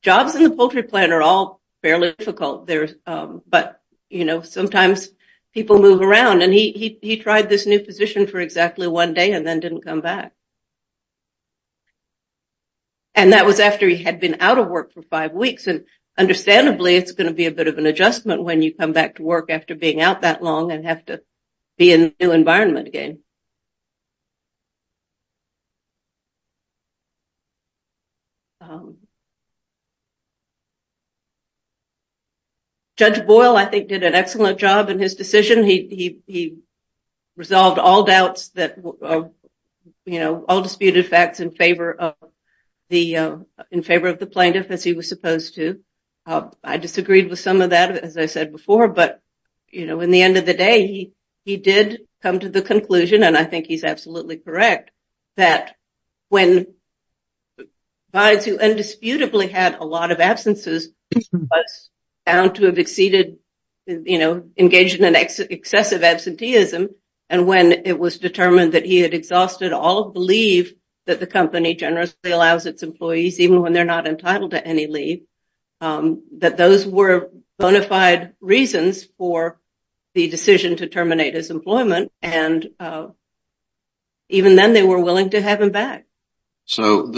jobs 0.00 0.36
in 0.36 0.44
the 0.44 0.50
poultry 0.50 0.84
plant 0.84 1.12
are 1.12 1.22
all 1.22 1.60
fairly 1.82 2.14
difficult, 2.16 2.70
um 3.04 3.42
but, 3.44 3.80
you 4.08 4.24
know, 4.24 4.42
sometimes 4.42 5.08
people 5.52 5.80
move 5.80 6.00
around 6.02 6.42
and 6.42 6.54
he 6.54 6.98
he 7.02 7.16
tried 7.16 7.48
this 7.48 7.66
new 7.66 7.80
position 7.80 8.28
for 8.28 8.38
exactly 8.38 8.86
one 8.86 9.12
day 9.12 9.32
and 9.32 9.44
then 9.44 9.58
didn't 9.58 9.84
come 9.90 10.02
back. 10.02 10.34
And 13.14 13.32
that 13.32 13.46
was 13.46 13.60
after 13.60 13.88
he 13.88 14.02
had 14.02 14.20
been 14.20 14.38
out 14.40 14.58
of 14.58 14.68
work 14.68 14.92
for 14.92 15.02
five 15.02 15.32
weeks 15.32 15.66
and 15.66 15.84
understandably 16.18 16.96
it's 16.96 17.12
going 17.12 17.28
to 17.28 17.34
be 17.34 17.46
a 17.46 17.52
bit 17.52 17.68
of 17.68 17.78
an 17.78 17.86
adjustment 17.86 18.42
when 18.42 18.62
you 18.62 18.74
come 18.74 18.92
back 18.92 19.16
to 19.16 19.22
work 19.22 19.50
after 19.50 19.74
being 19.74 20.00
out 20.00 20.22
that 20.22 20.42
long 20.42 20.72
and 20.72 20.84
have 20.86 21.04
to 21.06 21.22
be 21.76 21.92
in 21.92 22.14
a 22.18 22.24
new 22.24 22.32
environment 22.32 22.88
again. 22.88 23.20
Um, 28.60 28.96
Judge 32.96 33.26
Boyle, 33.26 33.56
I 33.56 33.64
think, 33.64 33.88
did 33.88 34.04
an 34.04 34.14
excellent 34.14 34.58
job 34.58 34.88
in 34.88 34.98
his 34.98 35.16
decision. 35.16 35.64
He 35.64 35.88
he 35.88 36.18
he 36.26 36.58
resolved 37.36 37.78
all 37.78 38.04
doubts 38.04 38.48
that, 38.50 38.78
uh, 39.02 39.24
you 40.06 40.20
know, 40.20 40.44
all 40.48 40.62
disputed 40.62 41.06
facts 41.06 41.40
in 41.40 41.50
favor 41.50 41.92
of 41.92 42.14
the 42.94 43.16
uh 43.16 43.36
in 43.72 43.82
favor 43.82 44.08
of 44.08 44.18
the 44.20 44.32
plaintiff 44.34 44.70
as 44.70 44.84
he 44.84 44.92
was 44.92 45.08
supposed 45.08 45.56
to. 45.56 45.80
I 46.26 46.78
disagreed 46.78 47.28
with 47.28 47.38
some 47.38 47.60
of 47.60 47.70
that, 47.70 47.98
as 47.98 48.16
I 48.16 48.26
said 48.26 48.50
before, 48.50 48.88
but, 48.88 49.20
you 49.68 49.84
know, 49.84 50.00
in 50.00 50.10
the 50.10 50.22
end 50.22 50.38
of 50.38 50.46
the 50.46 50.54
day, 50.54 50.86
he 50.86 51.12
he 51.44 51.56
did 51.58 52.00
come 52.22 52.38
to 52.38 52.48
the 52.48 52.62
conclusion, 52.62 53.22
and 53.22 53.36
I 53.36 53.44
think 53.44 53.66
he's 53.66 53.84
absolutely 53.84 54.38
correct, 54.38 54.90
that 55.36 55.74
when 56.30 56.68
Vines, 58.12 58.44
who 58.44 58.58
indisputably 58.58 59.48
had 59.48 59.74
a 59.74 59.84
lot 59.84 60.12
of 60.12 60.20
absences, 60.20 60.88
was 61.32 61.90
found 62.24 62.54
to 62.54 62.66
have 62.66 62.78
exceeded, 62.78 63.36
you 63.86 64.18
know, 64.18 64.44
engaged 64.56 64.98
in 65.00 65.04
an 65.04 65.16
excessive 65.16 66.04
absenteeism, 66.04 66.88
and 67.28 67.46
when 67.46 67.72
it 67.72 67.98
was 67.98 68.18
determined 68.18 68.72
that 68.72 68.86
he 68.86 69.00
had 69.00 69.14
exhausted 69.14 69.72
all 69.72 69.98
of 69.98 70.14
the 70.14 70.20
leave 70.20 70.74
that 71.06 71.20
the 71.20 71.26
company 71.26 71.74
generously 71.74 72.30
allows 72.30 72.66
its 72.66 72.82
employees, 72.82 73.40
even 73.40 73.60
when 73.60 73.72
they're 73.72 73.84
not 73.84 74.06
entitled 74.06 74.52
to 74.52 74.66
any 74.66 74.86
leave, 74.86 75.24
um, 75.80 76.22
that 76.38 76.56
those 76.56 76.86
were 76.86 77.30
bona 77.58 77.82
fide 77.82 78.34
reasons 78.40 79.04
for 79.18 79.60
the 80.14 80.28
decision 80.28 80.76
to 80.76 80.86
terminate 80.86 81.34
his 81.34 81.50
employment, 81.50 82.12
and 82.22 82.70
uh, 82.78 83.08
even 84.28 84.56
then 84.56 84.72
they 84.72 84.82
were 84.82 85.00
willing 85.00 85.30
to 85.30 85.42
have 85.42 85.60
him 85.60 85.70
back. 85.70 86.06
So 86.66 87.12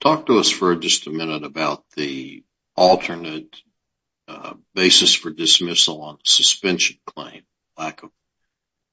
talk 0.00 0.26
to 0.26 0.38
us 0.38 0.50
for 0.50 0.74
just 0.76 1.06
a 1.06 1.10
minute 1.10 1.44
about 1.44 1.84
the 1.96 2.42
alternate 2.76 3.56
uh, 4.28 4.54
basis 4.74 5.14
for 5.14 5.30
dismissal 5.30 6.02
on 6.02 6.18
suspension 6.24 6.98
claim, 7.06 7.42
lack 7.78 8.02
of 8.02 8.10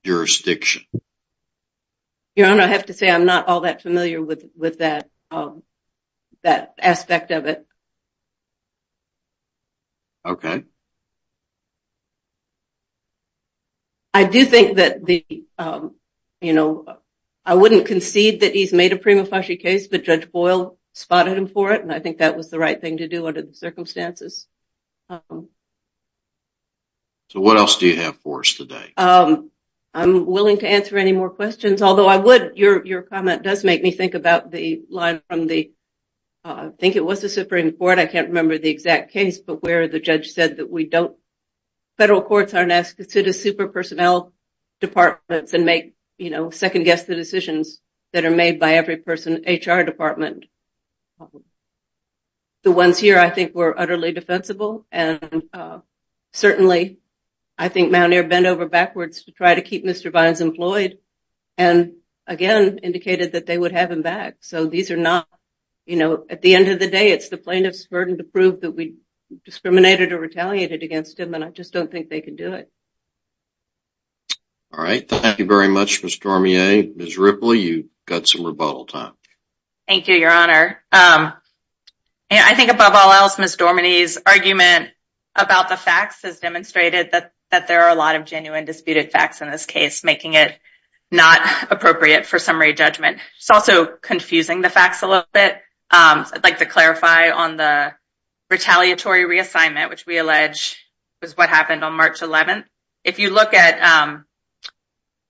jurisdiction. 0.04 0.82
Your 2.38 2.46
Honor, 2.46 2.62
I 2.62 2.66
have 2.68 2.86
to 2.86 2.92
say 2.92 3.10
I'm 3.10 3.24
not 3.24 3.48
all 3.48 3.62
that 3.62 3.82
familiar 3.82 4.22
with 4.22 4.78
that 4.78 5.10
um 5.32 5.64
that 6.44 6.74
aspect 6.78 7.32
of 7.32 7.46
it. 7.46 7.66
Okay. 10.24 10.62
I 14.14 14.22
do 14.22 14.44
think 14.44 14.76
that 14.76 15.04
the, 15.04 15.26
um, 15.58 15.96
you 16.40 16.52
know, 16.52 16.84
I 17.44 17.54
wouldn't 17.54 17.88
concede 17.88 18.42
that 18.42 18.54
he's 18.54 18.72
made 18.72 18.92
a 18.92 18.98
prima 18.98 19.24
facie 19.24 19.56
case, 19.56 19.88
but 19.88 20.04
Judge 20.04 20.30
Boyle 20.30 20.78
spotted 20.92 21.36
him 21.36 21.48
for 21.48 21.72
it, 21.72 21.82
and 21.82 21.92
I 21.92 21.98
think 21.98 22.18
that 22.18 22.36
was 22.36 22.50
the 22.50 22.60
right 22.60 22.80
thing 22.80 22.98
to 22.98 23.08
do 23.08 23.26
under 23.26 23.42
the 23.42 23.54
circumstances. 23.54 24.46
Um, 25.10 25.48
so 27.30 27.40
what 27.40 27.56
else 27.56 27.78
do 27.78 27.88
you 27.88 27.96
have 27.96 28.16
for 28.18 28.40
us 28.40 28.54
today? 28.54 28.92
Um, 28.96 29.50
I'm 29.98 30.26
willing 30.26 30.58
to 30.58 30.68
answer 30.68 30.96
any 30.96 31.10
more 31.10 31.28
questions, 31.28 31.82
although 31.82 32.06
I 32.06 32.18
would, 32.18 32.56
your 32.56 32.86
your 32.86 33.02
comment 33.02 33.42
does 33.42 33.64
make 33.64 33.82
me 33.82 33.90
think 33.90 34.14
about 34.14 34.52
the 34.52 34.82
line 34.88 35.22
from 35.28 35.48
the, 35.48 35.72
uh, 36.44 36.68
I 36.68 36.70
think 36.78 36.94
it 36.94 37.04
was 37.04 37.20
the 37.20 37.28
Supreme 37.28 37.72
Court, 37.72 37.98
I 37.98 38.06
can't 38.06 38.28
remember 38.28 38.58
the 38.58 38.70
exact 38.70 39.12
case, 39.12 39.40
but 39.40 39.60
where 39.60 39.88
the 39.88 39.98
judge 39.98 40.30
said 40.30 40.58
that 40.58 40.70
we 40.70 40.84
don't, 40.84 41.16
federal 41.96 42.22
courts 42.22 42.54
aren't 42.54 42.70
asked 42.70 42.98
to 42.98 43.10
sit 43.10 43.26
as 43.26 43.42
super 43.42 43.66
personnel 43.66 44.32
departments 44.80 45.52
and 45.52 45.64
make, 45.64 45.96
you 46.16 46.30
know, 46.30 46.50
second 46.50 46.84
guess 46.84 47.02
the 47.02 47.16
decisions 47.16 47.80
that 48.12 48.24
are 48.24 48.30
made 48.30 48.60
by 48.60 48.74
every 48.74 48.98
person, 48.98 49.42
HR 49.48 49.82
department. 49.82 50.44
The 52.62 52.70
ones 52.70 52.98
here 53.00 53.18
I 53.18 53.30
think 53.30 53.52
were 53.52 53.78
utterly 53.78 54.12
defensible, 54.12 54.86
and 54.92 55.42
uh, 55.52 55.80
certainly 56.32 56.98
I 57.58 57.68
think 57.68 57.90
Mountaire 57.90 58.24
bent 58.24 58.46
over 58.46 58.66
backwards 58.68 59.24
to 59.24 59.32
try 59.32 59.54
to 59.54 59.62
keep 59.62 59.84
Mr. 59.84 60.12
Vines 60.12 60.40
employed, 60.40 60.98
and 61.56 61.94
again 62.26 62.78
indicated 62.78 63.32
that 63.32 63.46
they 63.46 63.58
would 63.58 63.72
have 63.72 63.90
him 63.90 64.02
back. 64.02 64.36
So 64.40 64.66
these 64.66 64.90
are 64.90 64.96
not, 64.96 65.26
you 65.84 65.96
know, 65.96 66.24
at 66.30 66.40
the 66.40 66.54
end 66.54 66.68
of 66.68 66.78
the 66.78 66.88
day, 66.88 67.10
it's 67.10 67.28
the 67.28 67.36
plaintiff's 67.36 67.86
burden 67.86 68.18
to 68.18 68.24
prove 68.24 68.60
that 68.60 68.70
we 68.70 68.94
discriminated 69.44 70.12
or 70.12 70.20
retaliated 70.20 70.82
against 70.82 71.18
him, 71.18 71.34
and 71.34 71.44
I 71.44 71.50
just 71.50 71.72
don't 71.72 71.90
think 71.90 72.08
they 72.08 72.20
can 72.20 72.36
do 72.36 72.52
it. 72.52 72.70
All 74.72 74.84
right. 74.84 75.08
Thank 75.08 75.38
you 75.38 75.46
very 75.46 75.68
much, 75.68 76.02
Ms. 76.02 76.18
Dorminey. 76.18 76.94
Ms. 76.94 77.16
Ripley, 77.16 77.60
you've 77.60 77.86
got 78.06 78.28
some 78.28 78.44
rebuttal 78.44 78.84
time. 78.84 79.14
Thank 79.86 80.08
you, 80.08 80.14
your 80.14 80.30
Honor. 80.30 80.82
Um, 80.92 81.32
I 82.30 82.54
think 82.54 82.70
above 82.70 82.92
all 82.94 83.10
else, 83.10 83.38
Ms. 83.38 83.56
Dorminey's 83.56 84.18
argument 84.26 84.90
about 85.34 85.70
the 85.70 85.78
facts 85.78 86.22
has 86.22 86.40
demonstrated 86.40 87.12
that 87.12 87.32
there 87.50 87.84
are 87.84 87.90
a 87.90 87.94
lot 87.94 88.16
of 88.16 88.24
genuine 88.24 88.64
disputed 88.64 89.10
facts 89.10 89.40
in 89.40 89.50
this 89.50 89.66
case, 89.66 90.04
making 90.04 90.34
it 90.34 90.56
not 91.10 91.40
appropriate 91.70 92.26
for 92.26 92.38
summary 92.38 92.74
judgment. 92.74 93.18
It's 93.38 93.50
also 93.50 93.86
confusing 93.86 94.60
the 94.60 94.70
facts 94.70 95.02
a 95.02 95.06
little 95.06 95.24
bit. 95.32 95.54
Um, 95.90 96.26
I'd 96.32 96.44
like 96.44 96.58
to 96.58 96.66
clarify 96.66 97.30
on 97.30 97.56
the 97.56 97.94
retaliatory 98.50 99.24
reassignment, 99.24 99.88
which 99.88 100.06
we 100.06 100.18
allege 100.18 100.76
was 101.22 101.36
what 101.36 101.48
happened 101.48 101.82
on 101.82 101.94
March 101.94 102.20
11th. 102.20 102.64
If 103.04 103.18
you 103.18 103.30
look 103.30 103.54
at 103.54 103.80
um, 103.80 104.26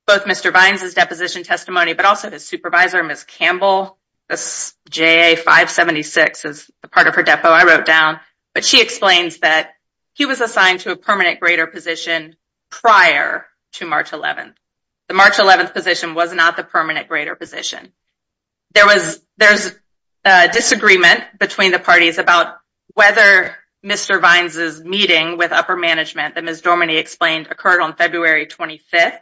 both 0.07 0.25
Mr. 0.25 0.53
Vines' 0.53 0.95
deposition 0.95 1.45
testimony, 1.45 1.93
but 1.93 2.05
also 2.05 2.31
his 2.31 2.47
supervisor, 2.47 3.03
Ms. 3.03 3.25
Campbell, 3.25 3.99
this 4.29 4.75
JA 4.91 5.37
576 5.37 6.45
is 6.45 6.71
the 6.83 6.89
part 6.89 7.07
of 7.07 7.15
her 7.15 7.23
depo 7.23 7.47
I 7.47 7.65
wrote 7.65 7.87
down, 7.87 8.21
but 8.53 8.65
she 8.65 8.83
explains 8.83 9.39
that 9.39 9.75
he 10.19 10.27
was 10.27 10.41
assigned 10.41 10.81
to 10.81 10.91
a 10.91 10.97
permanent 10.97 11.39
grader 11.39 11.67
position 11.67 12.37
prior 12.71 13.47
to 13.75 13.87
March 13.87 14.11
11th. 14.11 14.55
The 15.07 15.15
March 15.15 15.35
11th 15.35 15.73
position 15.73 16.15
was 16.15 16.35
not 16.35 16.57
the 16.57 16.65
permanent 16.65 17.09
grader 17.09 17.37
position. 17.37 17.93
There 18.75 18.85
was 18.85 19.23
there's 19.39 19.75
a 20.25 20.49
disagreement 20.49 21.23
between 21.39 21.71
the 21.71 21.79
parties 21.79 22.19
about 22.19 22.59
whether 22.95 23.55
Mr. 23.85 24.21
Vines' 24.21 24.83
meeting 24.83 25.39
with 25.39 25.53
upper 25.53 25.77
management 25.77 26.35
that 26.35 26.45
Ms. 26.45 26.63
Dorminey 26.63 26.99
explained 26.99 27.47
occurred 27.51 27.81
on 27.81 27.95
February 27.95 28.47
25th, 28.47 29.21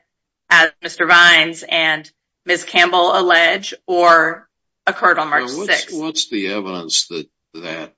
as 0.48 0.70
Mr. 0.82 1.06
Vines 1.06 1.62
and 1.68 2.10
Ms. 2.46 2.64
Campbell 2.64 3.18
allege, 3.18 3.74
or 3.86 4.48
occurred 4.86 5.18
on 5.18 5.28
March 5.28 5.50
6th. 5.50 6.00
What's 6.00 6.30
the 6.30 6.48
evidence 6.48 7.08
that 7.52 7.92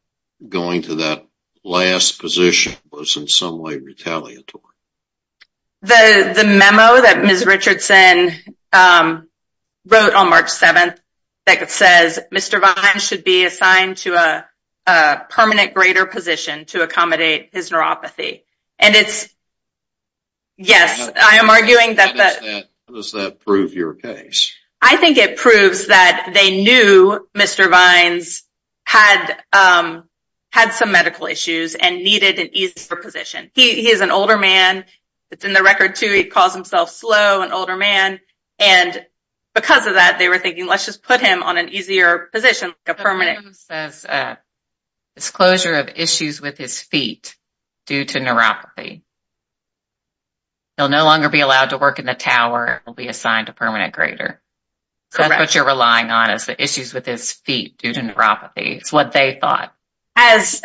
going 0.47 0.83
to 0.83 0.97
that 0.97 1.28
last 1.69 2.21
position 2.21 2.75
was 2.91 3.17
in 3.17 3.29
some 3.29 3.59
way 3.59 3.77
retaliatory? 3.77 4.65
The 5.83 6.45
memo 6.45 7.03
that 7.03 7.23
Ms. 7.23 7.47
Richardson 7.47 8.33
um, 8.73 9.29
wrote 9.87 10.15
on 10.15 10.31
March 10.31 10.47
7th 10.47 10.99
that 11.47 11.71
says 11.71 12.19
Mr. 12.33 12.61
Vines 12.61 13.03
should 13.03 13.25
be 13.25 13.45
assigned 13.45 13.99
to 13.99 14.15
a 14.15 14.45
a 14.89 15.27
permanent 15.29 15.75
grader 15.75 16.07
position 16.07 16.65
to 16.65 16.83
accommodate 16.83 17.51
his 17.53 17.71
neuropathy. 17.71 18.43
And 18.79 18.97
it's, 18.97 19.29
yes, 20.57 21.11
I 21.15 21.37
am 21.37 21.51
arguing 21.51 21.97
that 21.97 22.17
How 22.17 22.95
does 22.95 23.13
that 23.13 23.41
prove 23.41 23.75
your 23.75 23.93
case? 23.95 24.55
I 24.81 24.97
think 24.97 25.19
it 25.19 25.37
proves 25.37 25.89
that 25.89 26.31
they 26.33 26.63
knew 26.63 27.29
Mr. 27.37 27.69
Vines 27.69 28.45
had 28.85 29.37
um, 29.53 30.08
some 30.73 30.92
medical 30.92 31.27
issues 31.27 31.75
and 31.75 31.97
needed 31.97 32.38
an 32.38 32.51
easier 32.53 32.97
position. 32.97 33.51
He 33.55 33.90
is 33.90 34.01
an 34.01 34.11
older 34.11 34.37
man. 34.37 34.85
It's 35.31 35.44
in 35.44 35.53
the 35.53 35.62
record, 35.62 35.97
too. 35.97 36.12
He 36.12 36.25
calls 36.25 36.55
himself 36.55 36.90
slow, 36.90 37.42
an 37.42 37.53
older 37.53 37.77
man. 37.77 38.21
And 38.59 39.07
because 39.55 39.87
of 39.87 39.94
that, 39.94 40.18
they 40.18 40.29
were 40.29 40.38
thinking, 40.38 40.66
let's 40.66 40.87
just 40.87 41.03
put 41.03 41.21
him 41.21 41.42
on 41.42 41.59
an 41.59 41.68
easier 41.68 42.29
position, 42.33 42.68
like 42.87 42.99
a 42.99 43.03
permanent. 43.03 43.57
Says 43.57 44.05
uh, 44.05 44.37
disclosure 45.14 45.75
of 45.75 45.90
issues 45.97 46.40
with 46.40 46.59
his 46.59 46.81
feet 46.81 47.37
due 47.87 48.05
to 48.05 48.21
neuropathy. 48.21 49.03
He'll 50.77 50.88
no 50.88 51.05
longer 51.05 51.29
be 51.29 51.40
allowed 51.40 51.71
to 51.71 51.79
work 51.79 51.99
in 51.99 52.07
the 52.07 52.14
tower. 52.14 52.83
He'll 52.85 52.94
be 52.94 53.09
assigned 53.09 53.49
a 53.49 53.53
permanent 53.53 53.92
grader. 53.92 54.40
That's 55.16 55.38
what 55.38 55.55
you're 55.55 55.66
relying 55.66 56.11
on 56.11 56.31
is 56.31 56.47
the 56.47 56.62
issues 56.62 56.92
with 56.92 57.07
his 57.07 57.33
feet 57.33 57.79
due 57.79 57.92
to 57.92 58.01
neuropathy. 58.01 58.77
It's 58.77 58.92
what 58.92 59.12
they 59.12 59.38
thought. 59.40 59.75
As 60.21 60.63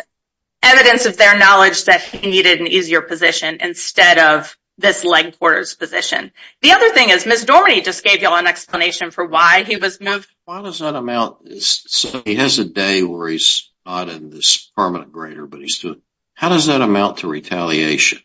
evidence 0.62 1.06
of 1.06 1.16
their 1.16 1.38
knowledge 1.38 1.84
that 1.84 2.02
he 2.02 2.28
needed 2.28 2.60
an 2.60 2.66
easier 2.66 3.00
position 3.00 3.58
instead 3.60 4.18
of 4.18 4.56
this 4.78 5.04
leg 5.04 5.38
quarters 5.38 5.74
position. 5.74 6.32
The 6.60 6.72
other 6.72 6.90
thing 6.90 7.10
is 7.10 7.24
Ms. 7.24 7.44
Dorminey 7.44 7.84
just 7.84 8.02
gave 8.02 8.20
you 8.20 8.28
all 8.28 8.36
an 8.36 8.48
explanation 8.48 9.12
for 9.12 9.24
why 9.24 9.62
he 9.62 9.76
was 9.76 10.00
moved. 10.00 10.28
Why 10.44 10.62
does 10.62 10.80
that 10.80 10.96
amount? 10.96 11.52
So 11.62 12.22
he 12.24 12.34
has 12.34 12.58
a 12.58 12.64
day 12.64 13.04
where 13.04 13.28
he's 13.28 13.70
not 13.86 14.08
in 14.08 14.30
this 14.30 14.72
permanent 14.76 15.12
grader, 15.12 15.46
but 15.46 15.60
he's 15.60 15.78
doing. 15.78 16.02
How 16.34 16.48
does 16.48 16.66
that 16.66 16.80
amount 16.80 17.18
to 17.18 17.28
retaliation? 17.28 18.18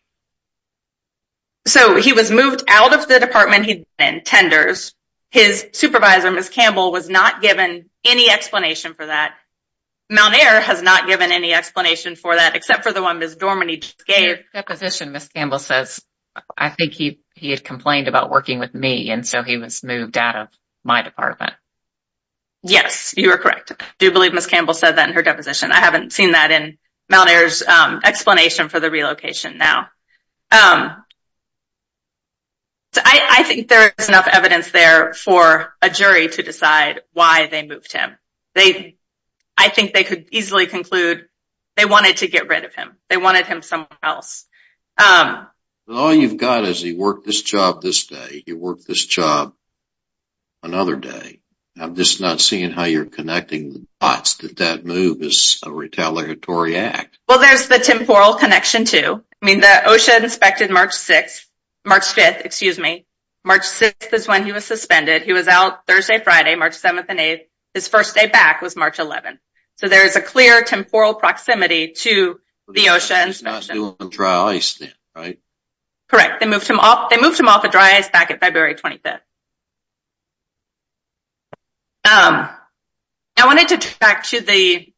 So 1.68 1.98
he 1.98 2.14
was 2.14 2.32
moved 2.32 2.64
out 2.68 2.94
of 2.94 3.08
the 3.08 3.20
department 3.20 3.66
he'd 3.66 3.86
been 4.00 4.16
in, 4.16 4.24
tenders. 4.24 4.96
His 5.30 5.68
supervisor, 5.74 6.32
Ms. 6.32 6.50
Campbell, 6.50 6.92
was 6.92 7.08
not 7.08 7.44
given 7.44 7.88
any 8.04 8.32
explanation 8.32 8.96
for 8.96 9.06
that. 9.06 9.36
Mountaire 10.10 10.60
has 10.62 10.82
not 10.82 11.08
given 11.08 11.32
any 11.32 11.54
explanation 11.54 12.16
for 12.16 12.36
that, 12.36 12.56
except 12.56 12.84
for 12.84 12.92
the 12.92 13.04
one 13.04 13.20
Ms. 13.20 13.36
Dorminey 13.36 13.82
just 13.82 14.06
gave. 14.06 14.30
In 14.30 14.38
her 14.54 14.62
deposition, 14.62 15.12
Ms. 15.12 15.30
Campbell 15.30 15.60
says, 15.60 16.02
I 16.58 16.70
think 16.70 16.94
he 16.94 17.20
had 17.42 17.64
complained 17.64 18.08
about 18.08 18.30
working 18.30 18.60
with 18.60 18.74
me, 18.74 19.12
and 19.12 19.28
so 19.28 19.44
he 19.44 19.58
was 19.58 19.84
moved 19.84 20.18
out 20.18 20.36
of 20.36 20.48
my 20.84 21.02
department. 21.04 21.54
Yes, 22.64 23.14
you 23.16 23.32
are 23.32 23.38
correct. 23.38 23.72
I 23.72 23.86
do 24.00 24.12
believe 24.12 24.34
Ms. 24.34 24.48
Campbell 24.48 24.74
said 24.74 24.94
that 24.94 25.10
in 25.10 25.16
her 25.16 25.22
deposition. 25.22 25.72
I 25.72 25.80
haven't 25.80 26.12
seen 26.12 26.32
that 26.34 26.52
in 26.52 26.78
Mountaire's 27.10 27.62
um, 27.64 28.02
explanation 28.04 28.70
for 28.70 28.80
the 28.80 28.92
relocation 28.92 29.58
now. 29.58 29.88
Um, 30.52 31.04
I 32.96 33.28
I 33.30 33.44
think 33.44 33.68
there 33.68 33.94
is 33.98 34.10
enough 34.10 34.28
evidence 34.28 34.72
there 34.72 35.14
for 35.14 35.74
a 35.82 35.90
jury 35.90 36.28
to 36.28 36.44
decide 36.44 37.02
why 37.14 37.48
they 37.48 37.66
moved 37.66 37.94
him. 37.94 38.18
I 39.60 39.68
think 39.68 39.94
they 39.94 40.06
could 40.06 40.28
easily 40.32 40.68
conclude 40.68 41.28
they 41.76 41.86
wanted 41.86 42.18
to 42.18 42.28
get 42.28 42.48
rid 42.48 42.64
of 42.64 42.74
him. 42.74 42.96
They 43.10 43.18
wanted 43.18 43.46
him 43.46 43.62
somewhere 43.62 44.00
else. 44.02 44.46
Um, 44.98 45.48
all 45.90 46.14
you've 46.14 46.38
got 46.38 46.64
is 46.64 46.82
he 46.82 46.94
worked 46.94 47.26
this 47.26 47.42
job 47.42 47.82
this 47.82 48.08
day. 48.08 48.44
He 48.46 48.54
worked 48.54 48.88
this 48.88 49.06
job 49.06 49.54
another 50.64 50.96
day. 50.96 51.42
I'm 51.78 51.96
just 51.96 52.22
not 52.22 52.40
seeing 52.40 52.72
how 52.72 52.86
you're 52.86 53.06
connecting 53.06 53.74
the 53.74 53.86
dots 54.00 54.38
that 54.38 54.58
that 54.58 54.86
move 54.86 55.22
is 55.22 55.60
a 55.66 55.72
retaliatory 55.72 56.78
act. 56.78 57.20
Well, 57.28 57.40
there's 57.40 57.68
the 57.68 57.80
temporal 57.80 58.36
connection, 58.36 58.86
too. 58.86 59.24
I 59.42 59.46
mean, 59.46 59.60
the 59.60 59.68
OSHA 59.68 60.24
inspected 60.24 60.72
March 60.72 60.92
6th, 60.92 61.46
March 61.86 62.04
5th, 62.04 62.46
excuse 62.46 62.80
me. 62.80 63.06
March 63.46 63.64
6th 63.64 64.14
is 64.14 64.28
when 64.28 64.46
he 64.46 64.52
was 64.52 64.66
suspended. 64.66 65.24
He 65.24 65.34
was 65.34 65.48
out 65.48 65.86
Thursday, 65.88 66.20
Friday, 66.20 66.56
March 66.56 66.74
7th 66.74 67.06
and 67.10 67.20
8th. 67.20 67.42
His 67.74 67.88
first 67.88 68.16
day 68.16 68.28
back 68.28 68.62
was 68.62 68.76
March 68.76 68.98
11th. 68.98 69.40
So 69.80 69.88
there 69.88 70.06
is 70.06 70.18
a 70.18 70.22
clear 70.22 70.62
temporal 70.62 71.14
proximity 71.14 71.94
to 72.00 72.42
the 72.68 72.88
OSHA 72.88 73.28
inspection. 73.28 73.76
He's 73.78 73.82
not 73.82 73.98
doing 73.98 74.10
dry 74.10 74.56
ice 74.56 74.74
then, 74.74 74.92
right? 75.16 75.40
Correct. 76.10 76.42
They 76.42 76.48
moved 76.48 76.68
him 76.68 76.80
off 76.82 77.10
they 77.10 77.20
moved 77.20 77.40
him 77.40 77.48
off 77.48 77.64
of 77.64 77.72
dry 77.72 77.94
ice 77.96 78.10
back 78.10 78.30
at 78.30 78.42
February 78.42 78.76
25th. 78.76 79.22
I 83.38 83.46
wanted 83.46 83.70
to 83.70 83.78
turn 83.78 83.94
back 84.02 84.24
to 84.26 84.42
the 84.42 84.92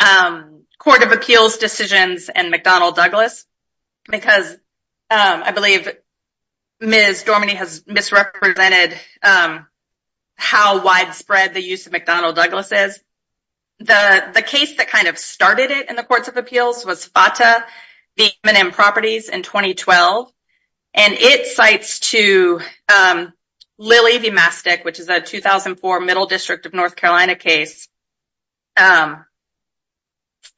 um 0.00 0.64
Court 0.78 1.02
of 1.02 1.12
Appeals 1.12 1.56
decisions 1.56 2.28
and 2.28 2.52
McDonnell 2.52 2.94
Douglas 2.94 3.46
because 4.10 4.52
um 4.52 4.58
I 5.44 5.52
believe 5.52 5.88
Ms. 6.80 7.24
Dorminey 7.24 7.54
has 7.54 7.84
misrepresented 7.86 8.98
um 9.22 9.66
how 10.36 10.84
widespread 10.84 11.54
the 11.54 11.62
use 11.62 11.86
of 11.86 11.94
McDonnell 11.94 12.34
Douglas 12.34 12.70
is. 12.70 13.00
The 13.80 14.30
the 14.34 14.42
case 14.42 14.76
that 14.76 14.88
kind 14.88 15.08
of 15.08 15.16
started 15.16 15.70
it 15.70 15.88
in 15.88 15.96
the 15.96 16.04
Courts 16.04 16.28
of 16.28 16.36
Appeals 16.36 16.84
was 16.84 17.06
FATA 17.06 17.64
v. 18.18 18.30
M&M 18.44 18.72
Properties 18.72 19.30
in 19.30 19.42
2012. 19.42 20.30
And 20.92 21.14
it 21.14 21.46
cites 21.46 22.00
to 22.10 22.60
Lilly 23.78 24.18
v. 24.18 24.30
Mastic, 24.30 24.84
which 24.84 25.00
is 25.00 25.08
a 25.08 25.20
2004 25.20 26.00
Middle 26.00 26.26
District 26.26 26.66
of 26.66 26.74
North 26.74 26.94
Carolina 26.94 27.36
case, 27.36 27.88
for 28.76 29.26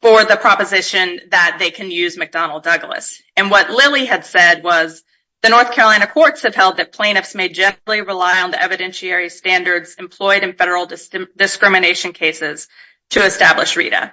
the 0.02 0.37
proposition 0.40 1.20
that 1.30 1.58
they 1.61 1.70
can 1.70 1.92
use 1.92 2.16
McDonnell 2.16 2.62
Douglas. 2.62 3.22
And 3.37 3.50
what 3.50 3.70
Lilly 3.70 4.06
had 4.06 4.24
said 4.24 4.64
was 4.64 5.04
the 5.42 5.48
North 5.48 5.72
Carolina 5.72 6.06
courts 6.06 6.42
have 6.42 6.54
held 6.54 6.78
that 6.78 6.92
plaintiffs 6.92 7.35
may 7.35 7.48
generally 7.48 8.00
rely 8.00 8.40
on 8.42 8.50
the 8.50 8.56
evidentiary 8.56 9.30
standards 9.30 9.96
employed 9.98 10.42
in 10.42 10.54
federal 10.54 10.87
discrimination 10.87 12.12
cases 12.12 12.68
to 13.12 13.25
establish 13.25 13.77
REDA. 13.77 14.12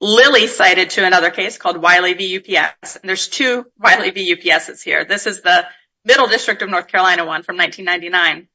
Lilly 0.00 0.46
cited 0.46 0.90
to 0.90 1.04
another 1.04 1.30
case 1.30 1.58
called 1.58 1.76
Wiley 1.76 2.14
v. 2.14 2.38
UPS. 2.38 2.96
And 2.96 3.08
there's 3.08 3.28
two 3.28 3.66
Wiley 3.78 4.10
v. 4.10 4.34
UPSs 4.34 4.82
here. 4.82 5.04
This 5.04 5.26
is 5.26 5.42
the 5.42 5.66
Middle 6.04 6.28
District 6.28 6.62
of 6.62 6.70
North 6.70 6.88
Carolina 6.88 7.24
one 7.24 7.42
from 7.42 7.56
1999. 7.56 8.48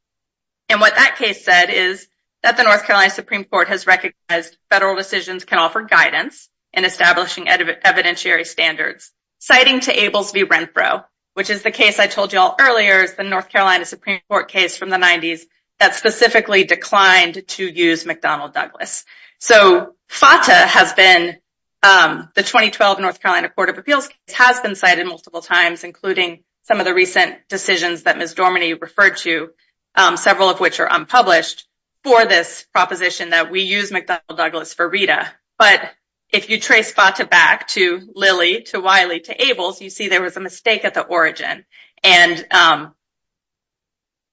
And 0.69 0.81
what 0.81 0.95
that 0.95 1.17
case 1.17 1.43
said 1.43 1.69
is 1.69 2.07
that 2.41 2.57
the 2.57 2.63
North 2.63 2.85
Carolina 2.85 3.09
Supreme 3.09 3.43
Court 3.43 3.67
has 3.67 3.85
recognized 3.85 4.57
federal 4.69 4.95
decisions 4.95 5.45
can 5.45 5.59
offer 5.59 5.81
guidance 5.81 6.49
in 6.73 6.85
establishing 6.85 7.45
evidentiary 7.45 8.45
standards, 8.45 9.11
citing 9.39 9.81
to 9.81 9.93
Abels 9.93 10.33
v. 10.33 10.45
Renfro, 10.45 11.05
which 11.35 11.49
is 11.49 11.61
the 11.61 11.71
case 11.71 11.99
I 11.99 12.07
told 12.07 12.33
you 12.33 12.39
all 12.39 12.55
earlier 12.59 13.03
is 13.03 13.13
the 13.13 13.23
North 13.23 13.49
Carolina 13.49 13.85
Supreme 13.85 14.21
Court 14.29 14.49
case 14.49 14.77
from 14.77 14.89
the 14.89 14.97
90s 14.97 15.41
that 15.79 15.95
specifically 15.95 16.63
declined 16.63 17.47
to 17.49 17.65
use 17.67 18.05
McDonnell 18.05 18.53
Douglas. 18.53 19.05
So 19.43 19.95
FATA 20.07 20.53
has 20.53 20.93
been, 20.93 21.35
um, 21.83 22.29
the 22.33 22.43
2012 22.43 23.01
North 23.01 23.21
Carolina 23.21 23.49
Court 23.49 23.67
of 23.67 23.77
Appeals 23.77 24.07
case 24.07 24.35
has 24.37 24.61
been 24.61 24.73
cited 24.73 25.05
multiple 25.05 25.41
times, 25.41 25.83
including 25.83 26.45
some 26.61 26.79
of 26.79 26.85
the 26.85 26.93
recent 26.93 27.49
decisions 27.49 28.03
that 28.03 28.17
Ms. 28.17 28.35
Dorminey 28.35 28.81
referred 28.81 29.17
to, 29.17 29.49
um, 29.95 30.15
several 30.15 30.49
of 30.49 30.61
which 30.61 30.79
are 30.79 30.87
unpublished, 30.89 31.67
for 32.05 32.25
this 32.25 32.65
proposition 32.71 33.31
that 33.31 33.51
we 33.51 33.63
use 33.63 33.91
McDonnell 33.91 34.37
Douglas 34.37 34.73
for 34.73 34.87
REDA. 34.87 35.29
But 35.59 35.91
if 36.31 36.49
you 36.49 36.57
trace 36.57 36.93
FATA 36.93 37.25
back 37.25 37.67
to 37.69 37.99
Lilly, 38.15 38.61
to 38.67 38.79
Wiley, 38.79 39.19
to 39.19 39.35
Abels, 39.35 39.81
you 39.81 39.89
see 39.89 40.07
there 40.07 40.21
was 40.21 40.37
a 40.37 40.39
mistake 40.39 40.85
at 40.85 40.93
the 40.93 41.01
origin. 41.03 41.65
And 42.01 42.47
um, 42.49 42.95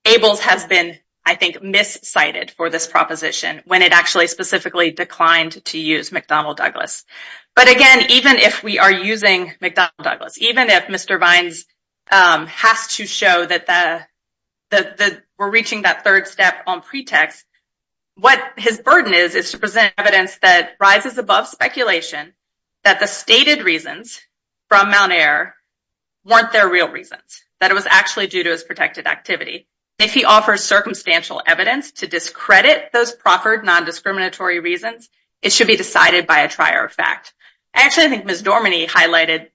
Abels 0.04 0.38
has 0.38 0.66
been, 0.66 0.96
I 1.30 1.36
think, 1.36 1.62
miscited 1.62 2.50
for 2.50 2.70
this 2.70 2.88
proposition 2.88 3.62
when 3.64 3.82
it 3.82 3.92
actually 3.92 4.26
specifically 4.26 4.90
declined 4.90 5.64
to 5.66 5.78
use 5.78 6.10
McDonnell 6.10 6.56
Douglas. 6.56 7.04
But 7.54 7.68
again, 7.68 8.10
even 8.10 8.38
if 8.38 8.64
we 8.64 8.80
are 8.80 8.92
using 8.92 9.52
McDonnell 9.62 10.02
Douglas, 10.02 10.42
even 10.42 10.70
if 10.70 10.86
Mr. 10.86 11.20
Vines 11.20 11.66
um, 12.10 12.48
has 12.48 12.96
to 12.96 13.06
show 13.06 13.46
that 13.46 13.66
the 14.70 15.22
we're 15.38 15.50
reaching 15.50 15.82
that 15.82 16.02
third 16.02 16.26
step 16.26 16.64
on 16.66 16.82
pretext, 16.82 17.46
what 18.16 18.42
his 18.56 18.78
burden 18.78 19.14
is, 19.14 19.36
is 19.36 19.52
to 19.52 19.58
present 19.58 19.94
evidence 19.96 20.36
that 20.42 20.72
rises 20.80 21.16
above 21.16 21.46
speculation 21.46 22.32
that 22.82 22.98
the 22.98 23.06
stated 23.06 23.62
reasons 23.62 24.20
from 24.68 24.90
Mountaire 24.90 25.54
weren't 26.24 26.50
their 26.50 26.68
real 26.68 26.88
reasons, 26.88 27.44
that 27.60 27.70
it 27.70 27.74
was 27.74 27.86
actually 27.86 28.26
due 28.26 28.42
to 28.42 28.50
his 28.50 28.64
protected 28.64 29.06
activity. 29.06 29.68
If 30.00 30.14
he 30.14 30.24
offers 30.24 30.64
circumstantial 30.64 31.42
evidence 31.46 31.92
to 31.92 32.06
discredit 32.06 32.90
those 32.92 33.12
proffered 33.12 33.64
non-discriminatory 33.64 34.60
reasons, 34.60 35.10
it 35.42 35.52
should 35.52 35.66
be 35.66 35.76
decided 35.76 36.26
by 36.26 36.40
a 36.40 36.48
trier 36.48 36.86
of 36.86 36.92
fact. 36.92 37.34
Actually, 37.74 38.06
I 38.06 38.08
think 38.08 38.24
Ms. 38.24 38.42
Dorminey 38.42 38.88
highlighted 38.88 39.48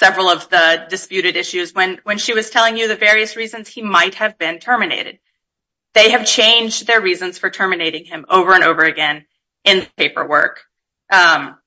several 0.00 0.30
of 0.30 0.48
the 0.48 0.86
disputed 0.88 1.36
issues 1.36 1.74
when 1.74 2.18
she 2.18 2.32
was 2.32 2.48
telling 2.48 2.78
you 2.78 2.88
the 2.88 2.96
various 2.96 3.36
reasons 3.36 3.68
he 3.68 3.82
might 3.82 4.14
have 4.14 4.38
been 4.38 4.58
terminated. 4.58 5.18
They 5.92 6.12
have 6.12 6.24
changed 6.24 6.86
their 6.86 7.00
reasons 7.00 7.38
for 7.38 7.50
terminating 7.50 8.06
him 8.06 8.24
over 8.28 8.54
and 8.54 8.64
over 8.64 8.82
again 8.82 9.26
in 9.64 9.86
paperwork, 9.98 10.62
um, 11.12 11.58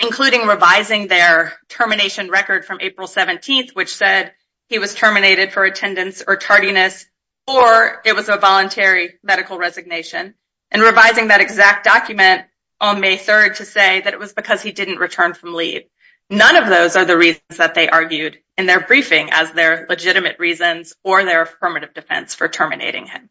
including 0.00 0.46
revising 0.46 1.06
their 1.06 1.54
termination 1.70 2.30
record 2.30 2.66
from 2.66 2.78
April 2.82 3.06
17th, 3.06 3.74
which 3.74 3.96
said 3.96 4.34
he 4.68 4.78
was 4.78 4.94
terminated 4.94 5.52
for 5.52 5.64
attendance 5.64 6.22
or 6.26 6.36
tardiness 6.36 7.06
or 7.48 8.02
it 8.04 8.14
was 8.14 8.28
a 8.28 8.36
voluntary 8.36 9.14
medical 9.22 9.58
resignation, 9.58 10.34
and 10.70 10.82
revising 10.82 11.28
that 11.28 11.40
exact 11.40 11.84
document 11.84 12.44
on 12.80 13.00
May 13.00 13.16
3rd 13.16 13.56
to 13.56 13.64
say 13.64 14.00
that 14.02 14.12
it 14.12 14.18
was 14.18 14.34
because 14.34 14.62
he 14.62 14.70
didn't 14.70 14.98
return 14.98 15.34
from 15.34 15.54
leave. 15.54 15.84
None 16.30 16.56
of 16.56 16.68
those 16.68 16.94
are 16.94 17.06
the 17.06 17.16
reasons 17.16 17.56
that 17.56 17.74
they 17.74 17.88
argued 17.88 18.38
in 18.58 18.66
their 18.66 18.80
briefing 18.80 19.30
as 19.32 19.50
their 19.52 19.86
legitimate 19.88 20.38
reasons 20.38 20.94
or 21.02 21.24
their 21.24 21.42
affirmative 21.42 21.94
defense 21.94 22.34
for 22.34 22.48
terminating 22.48 23.06
him. 23.06 23.30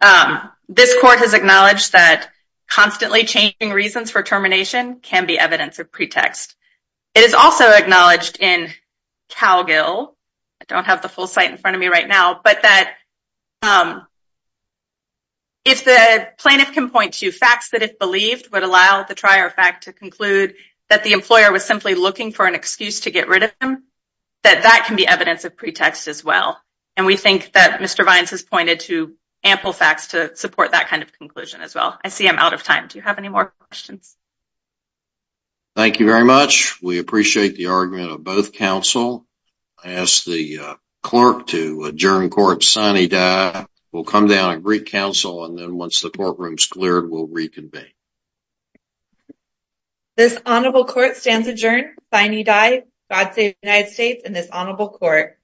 Um, 0.00 0.50
this 0.68 0.98
court 1.00 1.18
has 1.18 1.34
acknowledged 1.34 1.92
that 1.92 2.30
constantly 2.66 3.24
changing 3.24 3.72
reasons 3.72 4.10
for 4.10 4.22
termination 4.22 5.00
can 5.00 5.26
be 5.26 5.38
evidence 5.38 5.78
of 5.78 5.92
pretext. 5.92 6.56
It 7.14 7.24
is 7.24 7.34
also 7.34 7.64
acknowledged 7.70 8.38
in 8.40 8.70
Calgill, 9.30 10.14
I 10.60 10.64
don't 10.66 10.84
have 10.84 11.02
the 11.02 11.08
full 11.08 11.26
site 11.26 11.50
in 11.50 11.58
front 11.58 11.74
of 11.74 11.80
me 11.80 11.88
right 11.88 12.08
now, 12.08 12.40
but 12.42 12.62
that 12.62 12.94
Um, 13.62 14.06
if 15.64 15.84
the 15.84 16.28
plaintiff 16.38 16.72
can 16.72 16.90
point 16.90 17.14
to 17.14 17.32
facts 17.32 17.70
that 17.70 17.82
if 17.82 17.98
believed 17.98 18.50
would 18.52 18.62
allow 18.62 19.02
the 19.02 19.14
trier 19.14 19.46
of 19.46 19.54
fact 19.54 19.84
to 19.84 19.92
conclude 19.92 20.54
that 20.88 21.04
the 21.04 21.12
employer 21.12 21.52
was 21.52 21.64
simply 21.64 21.94
looking 21.94 22.32
for 22.32 22.46
an 22.46 22.54
excuse 22.54 23.00
to 23.00 23.10
get 23.10 23.28
rid 23.28 23.42
of 23.42 23.52
him, 23.60 23.84
that 24.42 24.62
that 24.62 24.84
can 24.86 24.96
be 24.96 25.06
evidence 25.06 25.44
of 25.44 25.56
pretext 25.56 26.08
as 26.08 26.24
well. 26.24 26.60
And 26.96 27.06
we 27.06 27.16
think 27.16 27.52
that 27.52 27.80
Mr. 27.80 28.04
Vines 28.04 28.30
has 28.30 28.42
pointed 28.42 28.80
to 28.80 29.14
ample 29.44 29.72
facts 29.72 30.08
to 30.08 30.34
support 30.36 30.72
that 30.72 30.88
kind 30.88 31.02
of 31.02 31.12
conclusion 31.12 31.60
as 31.60 31.74
well. 31.74 31.98
I 32.04 32.08
see 32.08 32.28
I'm 32.28 32.38
out 32.38 32.54
of 32.54 32.62
time. 32.62 32.88
Do 32.88 32.98
you 32.98 33.02
have 33.02 33.18
any 33.18 33.28
more 33.28 33.52
questions? 33.60 34.16
Thank 35.76 36.00
you 36.00 36.06
very 36.06 36.24
much. 36.24 36.82
We 36.82 36.98
appreciate 36.98 37.56
the 37.56 37.66
argument 37.66 38.10
of 38.10 38.24
both 38.24 38.52
counsel. 38.52 39.26
I 39.82 39.92
ask 39.92 40.24
the 40.24 40.58
uh, 40.58 40.74
clerk 41.02 41.46
to 41.48 41.84
adjourn 41.84 42.30
court 42.30 42.62
sine 42.62 43.08
die. 43.08 43.66
We'll 43.92 44.04
come 44.04 44.28
down 44.28 44.52
and 44.52 44.62
greet 44.62 44.86
counsel, 44.86 45.44
and 45.44 45.58
then 45.58 45.76
once 45.76 46.00
the 46.00 46.10
courtroom 46.10 46.54
is 46.54 46.66
cleared, 46.66 47.10
we'll 47.10 47.26
reconvene. 47.26 47.90
This 50.16 50.38
honorable 50.46 50.84
court 50.84 51.16
stands 51.16 51.48
adjourned. 51.48 51.98
Sine 52.12 52.44
die. 52.44 52.84
God 53.10 53.34
save 53.34 53.54
the 53.60 53.68
United 53.68 53.92
States 53.92 54.22
and 54.24 54.36
this 54.36 54.48
honorable 54.50 54.90
court. 54.90 55.39